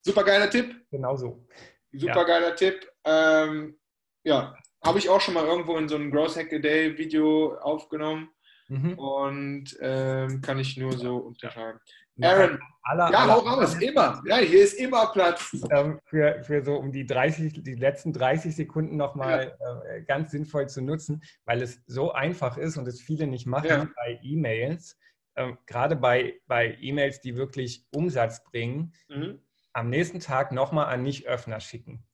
super 0.00 0.24
geiler 0.24 0.50
Tipp. 0.50 0.74
Genau 0.90 1.14
so. 1.14 1.46
Super 1.92 2.22
ja. 2.22 2.24
geiler 2.24 2.56
Tipp. 2.56 2.84
Ähm, 3.04 3.78
ja, 4.24 4.56
habe 4.84 4.98
ich 4.98 5.08
auch 5.08 5.20
schon 5.20 5.34
mal 5.34 5.46
irgendwo 5.46 5.76
in 5.76 5.88
so 5.88 5.96
einem 5.96 6.10
Growth 6.10 6.36
Hack 6.36 6.52
a 6.52 6.58
Day 6.58 6.96
Video 6.98 7.56
aufgenommen 7.58 8.30
mhm. 8.68 8.98
und 8.98 9.76
ähm, 9.80 10.40
kann 10.40 10.58
ich 10.58 10.76
nur 10.76 10.92
so 10.92 11.16
unterschreiben. 11.16 11.80
Aaron, 12.22 12.60
aller, 12.82 13.10
ja, 13.10 13.26
hau 13.26 13.40
raus, 13.40 13.74
immer. 13.80 14.22
Ja, 14.26 14.36
hier 14.36 14.62
ist 14.62 14.74
immer 14.74 15.10
Platz. 15.12 15.56
Ähm, 15.70 15.98
für, 16.04 16.42
für 16.44 16.62
so 16.62 16.74
um 16.76 16.92
die 16.92 17.06
30, 17.06 17.62
die 17.62 17.74
letzten 17.74 18.12
30 18.12 18.54
Sekunden 18.54 18.96
nochmal 18.96 19.56
ja. 19.58 19.82
äh, 19.82 20.02
ganz 20.02 20.30
sinnvoll 20.30 20.68
zu 20.68 20.80
nutzen, 20.80 21.24
weil 21.44 21.60
es 21.60 21.82
so 21.86 22.12
einfach 22.12 22.56
ist 22.56 22.76
und 22.76 22.86
es 22.86 23.00
viele 23.00 23.26
nicht 23.26 23.46
machen 23.46 23.68
ja. 23.68 23.88
bei 23.96 24.20
E-Mails. 24.22 24.96
Ähm, 25.36 25.58
gerade 25.66 25.96
bei, 25.96 26.40
bei 26.46 26.76
E-Mails, 26.80 27.20
die 27.20 27.36
wirklich 27.36 27.84
Umsatz 27.90 28.44
bringen, 28.44 28.92
mhm. 29.08 29.40
am 29.72 29.90
nächsten 29.90 30.20
Tag 30.20 30.52
nochmal 30.52 30.86
an 30.86 31.02
Nicht-Öffner 31.02 31.58
schicken. 31.58 32.06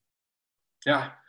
Ja. 0.85 1.20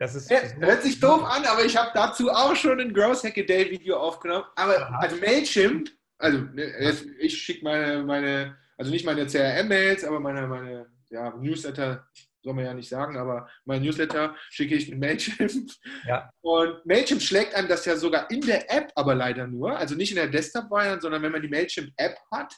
Das 0.00 0.14
ist 0.14 0.30
ja, 0.30 0.40
hört 0.58 0.82
sich 0.82 0.98
doof 0.98 1.22
an, 1.24 1.44
aber 1.44 1.64
ich 1.64 1.76
habe 1.76 1.90
dazu 1.92 2.30
auch 2.30 2.56
schon 2.56 2.80
ein 2.80 2.94
Growth 2.94 3.22
Hack 3.22 3.36
a 3.36 3.42
Day 3.42 3.70
Video 3.70 3.98
aufgenommen. 3.98 4.46
Aber 4.56 4.80
Aha. 4.80 4.98
also 4.98 5.16
Mailchimp, 5.16 5.90
also 6.18 6.38
ne, 6.38 6.96
ich 7.18 7.36
schicke 7.36 7.62
meine, 7.62 8.02
meine 8.02 8.56
also 8.80 8.90
nicht 8.90 9.04
meine 9.04 9.26
CRM-Mails, 9.26 10.04
aber 10.04 10.20
meine, 10.20 10.46
meine 10.46 10.86
ja, 11.10 11.36
Newsletter, 11.36 12.08
soll 12.42 12.54
man 12.54 12.64
ja 12.64 12.72
nicht 12.72 12.88
sagen, 12.88 13.18
aber 13.18 13.46
mein 13.66 13.82
Newsletter 13.82 14.34
schicke 14.48 14.74
ich 14.74 14.88
mit 14.88 14.98
Mailchimp. 14.98 15.70
Ja. 16.06 16.30
Und 16.40 16.86
Mailchimp 16.86 17.20
schlägt 17.20 17.54
einem 17.54 17.68
das 17.68 17.84
ja 17.84 17.94
sogar 17.96 18.30
in 18.30 18.40
der 18.40 18.72
App, 18.74 18.90
aber 18.94 19.14
leider 19.14 19.46
nur, 19.46 19.76
also 19.76 19.94
nicht 19.96 20.12
in 20.12 20.16
der 20.16 20.28
Desktop-Variante, 20.28 21.02
sondern 21.02 21.22
wenn 21.22 21.32
man 21.32 21.42
die 21.42 21.48
Mailchimp-App 21.48 22.16
hat, 22.32 22.54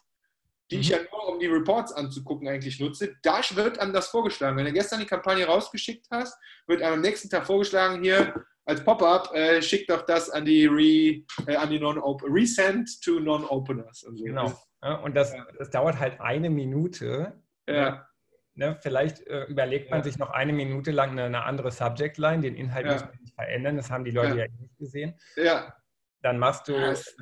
die 0.71 0.77
mhm. 0.77 0.81
ich 0.81 0.89
ja 0.89 0.99
nur, 0.99 1.29
um 1.33 1.39
die 1.39 1.47
Reports 1.47 1.93
anzugucken, 1.93 2.49
eigentlich 2.49 2.81
nutze, 2.81 3.17
da 3.23 3.41
wird 3.55 3.79
einem 3.79 3.93
das 3.93 4.09
vorgeschlagen. 4.09 4.57
Wenn 4.57 4.67
du 4.67 4.73
gestern 4.73 5.01
die 5.01 5.07
Kampagne 5.07 5.45
rausgeschickt 5.47 6.07
hast, 6.11 6.39
wird 6.67 6.83
einem 6.83 6.95
am 6.95 7.01
nächsten 7.01 7.29
Tag 7.29 7.47
vorgeschlagen, 7.47 8.03
hier 8.03 8.35
als 8.65 8.85
Pop-up, 8.85 9.35
äh, 9.35 9.61
schick 9.61 9.87
doch 9.89 10.03
das 10.03 10.31
an 10.31 10.45
die, 10.45 10.67
Re, 10.67 11.25
äh, 11.47 11.57
an 11.57 11.71
die 11.71 11.81
Non-Open, 11.81 12.33
Resend 12.33 13.03
to 13.03 13.19
Non-Openers. 13.19 14.01
So. 14.01 14.13
Genau. 14.13 14.53
Ja, 14.83 14.97
und 14.97 15.17
das, 15.17 15.35
das 15.59 15.71
dauert 15.71 15.99
halt 15.99 16.21
eine 16.21 16.51
Minute. 16.51 17.41
Ja. 17.69 18.07
Ne, 18.55 18.77
vielleicht 18.81 19.27
äh, 19.29 19.45
überlegt 19.45 19.91
man 19.91 20.01
ja. 20.01 20.05
sich 20.05 20.19
noch 20.19 20.31
eine 20.31 20.53
Minute 20.53 20.91
lang 20.91 21.13
eine, 21.13 21.25
eine 21.25 21.45
andere 21.45 21.73
Subject 21.73 22.19
Line, 22.19 22.43
den 22.43 22.55
Inhalt 22.55 22.87
ja. 22.87 22.93
muss 22.93 23.03
man 23.03 23.19
nicht 23.19 23.35
verändern, 23.35 23.77
das 23.77 23.91
haben 23.91 24.05
die 24.05 24.11
Leute 24.11 24.37
ja, 24.37 24.45
ja 24.45 24.53
nicht 24.61 24.77
gesehen. 24.77 25.15
Ja. 25.37 25.75
Dann 26.21 26.39
machst 26.39 26.69
du 26.69 26.73
nice. 26.73 27.17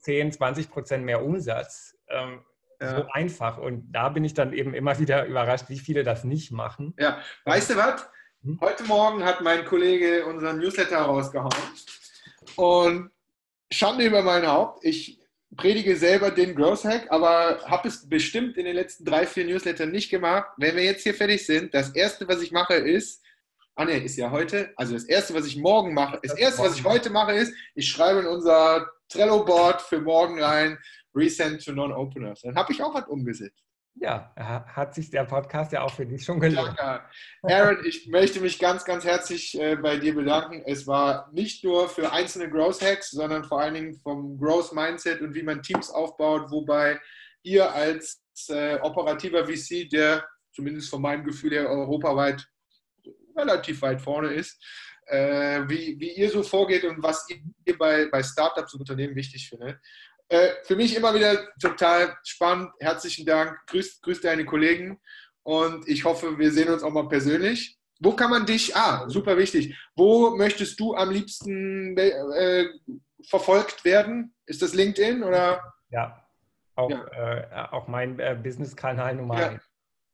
10, 0.00 0.32
20 0.32 0.70
Prozent 0.70 1.04
mehr 1.04 1.24
Umsatz. 1.24 1.96
Ähm, 2.08 2.44
so 2.80 3.06
einfach. 3.12 3.58
Und 3.58 3.90
da 3.92 4.08
bin 4.08 4.24
ich 4.24 4.34
dann 4.34 4.52
eben 4.52 4.74
immer 4.74 4.98
wieder 4.98 5.26
überrascht, 5.26 5.66
wie 5.68 5.78
viele 5.78 6.02
das 6.02 6.24
nicht 6.24 6.52
machen. 6.52 6.94
Ja, 6.98 7.18
weißt 7.44 7.70
du 7.70 7.76
was? 7.76 8.08
Hm? 8.42 8.58
Heute 8.60 8.84
Morgen 8.84 9.24
hat 9.24 9.40
mein 9.40 9.64
Kollege 9.64 10.26
unseren 10.26 10.58
Newsletter 10.58 10.98
rausgehauen. 10.98 11.54
Und 12.56 13.10
Schande 13.72 14.04
über 14.04 14.22
mein 14.22 14.46
Haupt. 14.46 14.84
Ich 14.84 15.20
predige 15.56 15.96
selber 15.96 16.30
den 16.30 16.54
Growth 16.54 16.84
Hack, 16.84 17.06
aber 17.10 17.60
habe 17.66 17.88
es 17.88 18.08
bestimmt 18.08 18.56
in 18.56 18.64
den 18.64 18.74
letzten 18.74 19.04
drei, 19.04 19.26
vier 19.26 19.44
Newslettern 19.44 19.90
nicht 19.90 20.10
gemacht. 20.10 20.48
Wenn 20.56 20.76
wir 20.76 20.84
jetzt 20.84 21.02
hier 21.02 21.14
fertig 21.14 21.46
sind, 21.46 21.74
das 21.74 21.94
erste, 21.94 22.28
was 22.28 22.42
ich 22.42 22.52
mache, 22.52 22.74
ist, 22.74 23.22
ah 23.74 23.84
ne, 23.84 24.02
ist 24.02 24.16
ja 24.16 24.30
heute, 24.30 24.72
also 24.76 24.94
das 24.94 25.04
erste, 25.04 25.34
was 25.34 25.46
ich 25.46 25.56
morgen 25.56 25.94
mache, 25.94 26.18
das 26.22 26.36
erste, 26.36 26.62
was 26.62 26.76
ich 26.76 26.84
heute 26.84 27.10
mache, 27.10 27.32
ist, 27.32 27.54
ich 27.74 27.88
schreibe 27.88 28.20
in 28.20 28.26
unser 28.26 28.90
Trello-Board 29.08 29.82
für 29.82 30.00
morgen 30.00 30.42
rein, 30.42 30.78
Resend 31.16 31.64
to 31.64 31.72
Non-Openers. 31.72 32.42
Dann 32.42 32.54
habe 32.54 32.72
ich 32.72 32.82
auch 32.82 32.94
was 32.94 33.08
umgesetzt. 33.08 33.64
Ja, 33.98 34.34
hat 34.36 34.94
sich 34.94 35.08
der 35.08 35.24
Podcast 35.24 35.72
ja 35.72 35.82
auch 35.82 35.92
für 35.92 36.04
dich 36.04 36.22
schon 36.22 36.38
gelohnt. 36.38 36.74
Danke. 36.76 37.04
Aaron, 37.44 37.78
ich 37.86 38.08
möchte 38.08 38.40
mich 38.40 38.58
ganz, 38.58 38.84
ganz 38.84 39.06
herzlich 39.06 39.58
äh, 39.58 39.76
bei 39.76 39.96
dir 39.96 40.14
bedanken. 40.14 40.62
Es 40.66 40.86
war 40.86 41.30
nicht 41.32 41.64
nur 41.64 41.88
für 41.88 42.12
einzelne 42.12 42.50
Growth 42.50 42.82
Hacks, 42.82 43.10
sondern 43.12 43.44
vor 43.44 43.62
allen 43.62 43.72
Dingen 43.72 43.94
vom 44.02 44.38
Growth 44.38 44.74
Mindset 44.74 45.22
und 45.22 45.34
wie 45.34 45.42
man 45.42 45.62
Teams 45.62 45.88
aufbaut, 45.88 46.50
wobei 46.50 47.00
ihr 47.42 47.72
als 47.72 48.22
äh, 48.50 48.78
operativer 48.82 49.46
VC, 49.46 49.88
der 49.88 50.26
zumindest 50.52 50.90
von 50.90 51.00
meinem 51.00 51.24
Gefühl 51.24 51.52
her 51.52 51.70
europaweit 51.70 52.46
relativ 53.34 53.80
weit 53.80 54.00
vorne 54.00 54.28
ist, 54.28 54.62
äh, 55.06 55.62
wie, 55.68 55.98
wie 55.98 56.12
ihr 56.16 56.30
so 56.30 56.42
vorgeht 56.42 56.84
und 56.84 57.02
was 57.02 57.26
ihr 57.30 57.78
bei, 57.78 58.08
bei 58.10 58.22
Startups 58.22 58.74
und 58.74 58.80
Unternehmen 58.80 59.14
wichtig 59.14 59.48
findet. 59.48 59.78
Äh, 60.28 60.48
für 60.64 60.76
mich 60.76 60.96
immer 60.96 61.14
wieder 61.14 61.38
total 61.60 62.16
spannend. 62.24 62.70
Herzlichen 62.80 63.26
Dank. 63.26 63.58
Grüß, 63.66 64.00
grüß 64.00 64.20
deine 64.20 64.44
Kollegen 64.44 64.98
und 65.42 65.86
ich 65.88 66.04
hoffe, 66.04 66.38
wir 66.38 66.50
sehen 66.50 66.68
uns 66.68 66.82
auch 66.82 66.92
mal 66.92 67.08
persönlich. 67.08 67.78
Wo 68.00 68.12
kann 68.12 68.30
man 68.30 68.44
dich, 68.44 68.76
ah, 68.76 69.08
super 69.08 69.38
wichtig, 69.38 69.74
wo 69.94 70.36
möchtest 70.36 70.78
du 70.80 70.94
am 70.94 71.10
liebsten 71.10 71.96
äh, 71.96 72.66
verfolgt 73.28 73.84
werden? 73.84 74.34
Ist 74.44 74.60
das 74.60 74.74
LinkedIn 74.74 75.22
oder? 75.22 75.62
Ja, 75.90 76.26
auch, 76.74 76.90
ja. 76.90 77.06
Äh, 77.06 77.68
auch 77.70 77.86
mein 77.86 78.18
äh, 78.18 78.36
Business-Kanal 78.42 79.14
Nummer 79.14 79.40
ja. 79.40 79.48
1. 79.50 79.62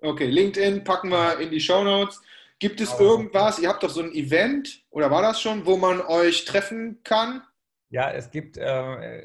Okay, 0.02 0.26
LinkedIn 0.26 0.84
packen 0.84 1.08
wir 1.08 1.38
in 1.40 1.50
die 1.50 1.60
Show 1.60 1.82
Notes. 1.82 2.20
Gibt 2.58 2.80
es 2.80 2.98
irgendwas, 3.00 3.58
ihr 3.58 3.68
habt 3.68 3.82
doch 3.82 3.90
so 3.90 4.02
ein 4.02 4.12
Event, 4.12 4.84
oder 4.90 5.10
war 5.10 5.22
das 5.22 5.40
schon, 5.40 5.66
wo 5.66 5.76
man 5.76 6.00
euch 6.00 6.44
treffen 6.44 7.00
kann? 7.02 7.42
Ja, 7.92 8.10
es 8.10 8.30
gibt 8.30 8.56
äh, 8.56 9.22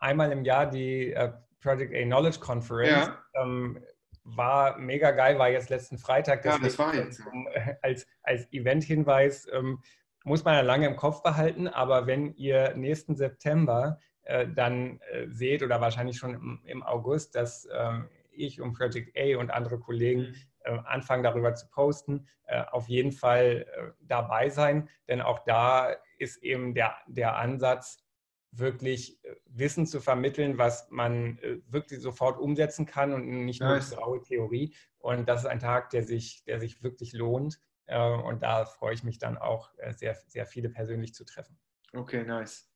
einmal 0.00 0.32
im 0.32 0.44
Jahr 0.44 0.66
die 0.66 1.12
äh, 1.12 1.32
Project 1.60 1.94
A 1.94 2.02
Knowledge 2.02 2.40
Conference. 2.40 2.90
Ja. 2.90 3.42
Ähm, 3.42 3.80
war 4.24 4.76
mega 4.76 5.12
geil, 5.12 5.38
war 5.38 5.48
jetzt 5.48 5.70
letzten 5.70 5.98
Freitag. 5.98 6.44
Ja, 6.44 6.58
das 6.58 6.78
war 6.78 6.94
jetzt. 6.94 7.24
Um, 7.24 7.48
als, 7.82 8.06
als 8.22 8.52
Event-Hinweis 8.52 9.46
ähm, 9.52 9.80
muss 10.24 10.44
man 10.44 10.54
ja 10.54 10.60
lange 10.62 10.86
im 10.86 10.96
Kopf 10.96 11.22
behalten, 11.22 11.68
aber 11.68 12.08
wenn 12.08 12.34
ihr 12.34 12.74
nächsten 12.74 13.14
September 13.14 14.00
äh, 14.22 14.48
dann 14.48 15.00
äh, 15.12 15.28
seht 15.28 15.62
oder 15.62 15.80
wahrscheinlich 15.80 16.18
schon 16.18 16.34
im, 16.34 16.60
im 16.64 16.82
August, 16.82 17.36
dass 17.36 17.68
ähm, 17.72 18.08
ich 18.32 18.60
und 18.60 18.72
Project 18.72 19.16
A 19.16 19.38
und 19.38 19.50
andere 19.50 19.78
Kollegen 19.78 20.22
mhm. 20.22 20.34
äh, 20.64 20.78
anfangen 20.86 21.22
darüber 21.22 21.54
zu 21.54 21.68
posten, 21.70 22.26
äh, 22.46 22.64
auf 22.72 22.88
jeden 22.88 23.12
Fall 23.12 23.64
äh, 23.72 23.92
dabei 24.00 24.48
sein, 24.50 24.88
denn 25.06 25.20
auch 25.20 25.38
da 25.44 25.94
ist 26.18 26.42
eben 26.42 26.74
der, 26.74 26.96
der 27.06 27.36
Ansatz, 27.36 28.04
wirklich 28.50 29.22
äh, 29.24 29.34
Wissen 29.46 29.86
zu 29.86 30.00
vermitteln, 30.00 30.58
was 30.58 30.88
man 30.90 31.38
äh, 31.38 31.58
wirklich 31.68 32.00
sofort 32.00 32.38
umsetzen 32.38 32.86
kann 32.86 33.12
und 33.12 33.26
nicht 33.44 33.60
nur 33.60 33.70
nice. 33.70 33.90
graue 33.90 34.22
Theorie. 34.22 34.74
Und 34.98 35.28
das 35.28 35.40
ist 35.40 35.46
ein 35.46 35.60
Tag, 35.60 35.90
der 35.90 36.02
sich, 36.02 36.44
der 36.44 36.60
sich 36.60 36.82
wirklich 36.82 37.12
lohnt. 37.12 37.60
Äh, 37.86 37.98
und 38.00 38.42
da 38.42 38.64
freue 38.64 38.94
ich 38.94 39.04
mich 39.04 39.18
dann 39.18 39.36
auch 39.36 39.70
sehr, 39.96 40.14
sehr 40.26 40.46
viele 40.46 40.68
persönlich 40.68 41.14
zu 41.14 41.24
treffen. 41.24 41.58
Okay, 41.92 42.24
nice. 42.24 42.70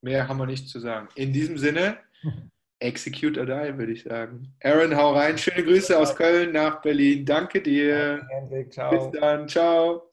Mehr 0.00 0.28
haben 0.28 0.38
wir 0.38 0.46
nicht 0.46 0.68
zu 0.68 0.78
sagen. 0.78 1.08
In 1.14 1.32
diesem 1.32 1.58
Sinne, 1.58 1.98
execute 2.78 3.38
or 3.38 3.46
die, 3.46 3.78
würde 3.78 3.92
ich 3.92 4.04
sagen. 4.04 4.54
Aaron, 4.62 4.96
hau 4.96 5.14
rein. 5.14 5.38
Schöne 5.38 5.64
Grüße 5.64 5.98
aus 5.98 6.14
Köln 6.14 6.52
nach 6.52 6.80
Berlin. 6.82 7.24
Danke 7.24 7.62
dir. 7.62 8.26
Danke. 8.30 8.68
Bis 8.90 9.20
dann. 9.20 9.48
Ciao. 9.48 10.10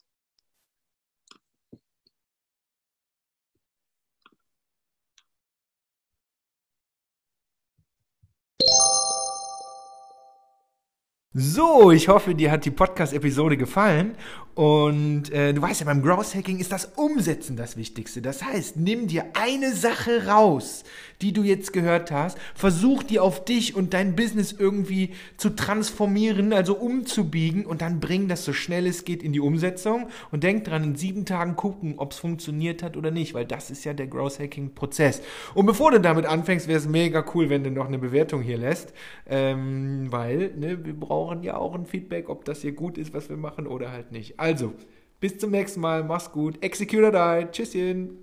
So, 11.36 11.90
ich 11.90 12.10
hoffe, 12.10 12.36
dir 12.36 12.52
hat 12.52 12.64
die 12.64 12.70
Podcast-Episode 12.70 13.58
gefallen. 13.58 14.16
Und 14.56 15.32
äh, 15.32 15.54
du 15.54 15.62
weißt 15.62 15.80
ja, 15.80 15.86
beim 15.86 16.04
Growth 16.04 16.36
Hacking 16.36 16.60
ist 16.60 16.72
das 16.72 16.86
Umsetzen 16.96 17.58
das 17.58 17.76
Wichtigste. 17.76 18.22
Das 18.22 18.44
heißt, 18.44 18.78
nimm 18.78 19.08
dir 19.08 19.26
eine 19.34 19.74
Sache 19.74 20.28
raus, 20.28 20.84
die 21.24 21.34
du 21.34 21.42
jetzt 21.42 21.74
gehört 21.74 22.12
hast, 22.12 22.38
versuch 22.54 23.02
die 23.02 23.20
auf 23.20 23.46
dich 23.46 23.76
und 23.76 23.94
dein 23.94 24.16
Business 24.16 24.52
irgendwie 24.52 25.12
zu 25.38 25.52
transformieren, 25.52 26.54
also 26.54 26.76
umzubiegen 26.76 27.66
und 27.66 27.82
dann 27.82 28.00
bring 28.00 28.28
das 28.28 28.46
so 28.46 28.54
schnell 28.54 28.86
es 28.86 29.06
geht 29.06 29.24
in 29.24 29.34
die 29.34 29.40
Umsetzung 29.40 30.08
und 30.32 30.44
denk 30.44 30.66
dran, 30.66 30.84
in 30.84 30.96
sieben 30.96 31.26
Tagen 31.26 31.56
gucken, 31.56 31.96
ob 31.98 32.12
es 32.12 32.20
funktioniert 32.20 32.84
hat 32.84 32.98
oder 32.98 33.10
nicht, 33.10 33.34
weil 33.34 33.46
das 33.46 33.72
ist 33.72 33.86
ja 33.86 33.94
der 33.94 34.08
Growth 34.08 34.40
Hacking 34.40 34.76
Prozess. 34.76 35.22
Und 35.56 35.66
bevor 35.66 35.92
du 35.92 36.02
damit 36.02 36.26
anfängst, 36.26 36.68
wäre 36.68 36.78
es 36.78 36.88
mega 36.88 37.24
cool, 37.34 37.50
wenn 37.50 37.64
du 37.64 37.72
noch 37.72 37.88
eine 37.88 37.98
Bewertung 37.98 38.42
hier 38.42 38.58
lässt, 38.58 38.94
ähm, 39.26 40.12
weil 40.12 40.52
ne, 40.58 40.84
wir 40.86 41.00
brauchen 41.00 41.42
ja 41.44 41.58
auch 41.58 41.74
ein 41.74 41.86
Feedback, 41.86 42.30
ob 42.30 42.46
das 42.46 42.62
hier 42.62 42.74
gut 42.74 42.98
ist, 42.98 43.14
was 43.14 43.30
wir 43.30 43.38
machen 43.38 43.66
oder 43.66 43.92
halt 43.92 44.12
nicht. 44.12 44.40
Also, 44.44 44.74
bis 45.22 45.38
zum 45.38 45.52
nächsten 45.52 45.80
Mal. 45.80 46.04
Mach's 46.04 46.30
gut. 46.30 46.62
Execute 46.62 47.14
die. 47.14 47.48
Tschüsschen. 47.50 48.18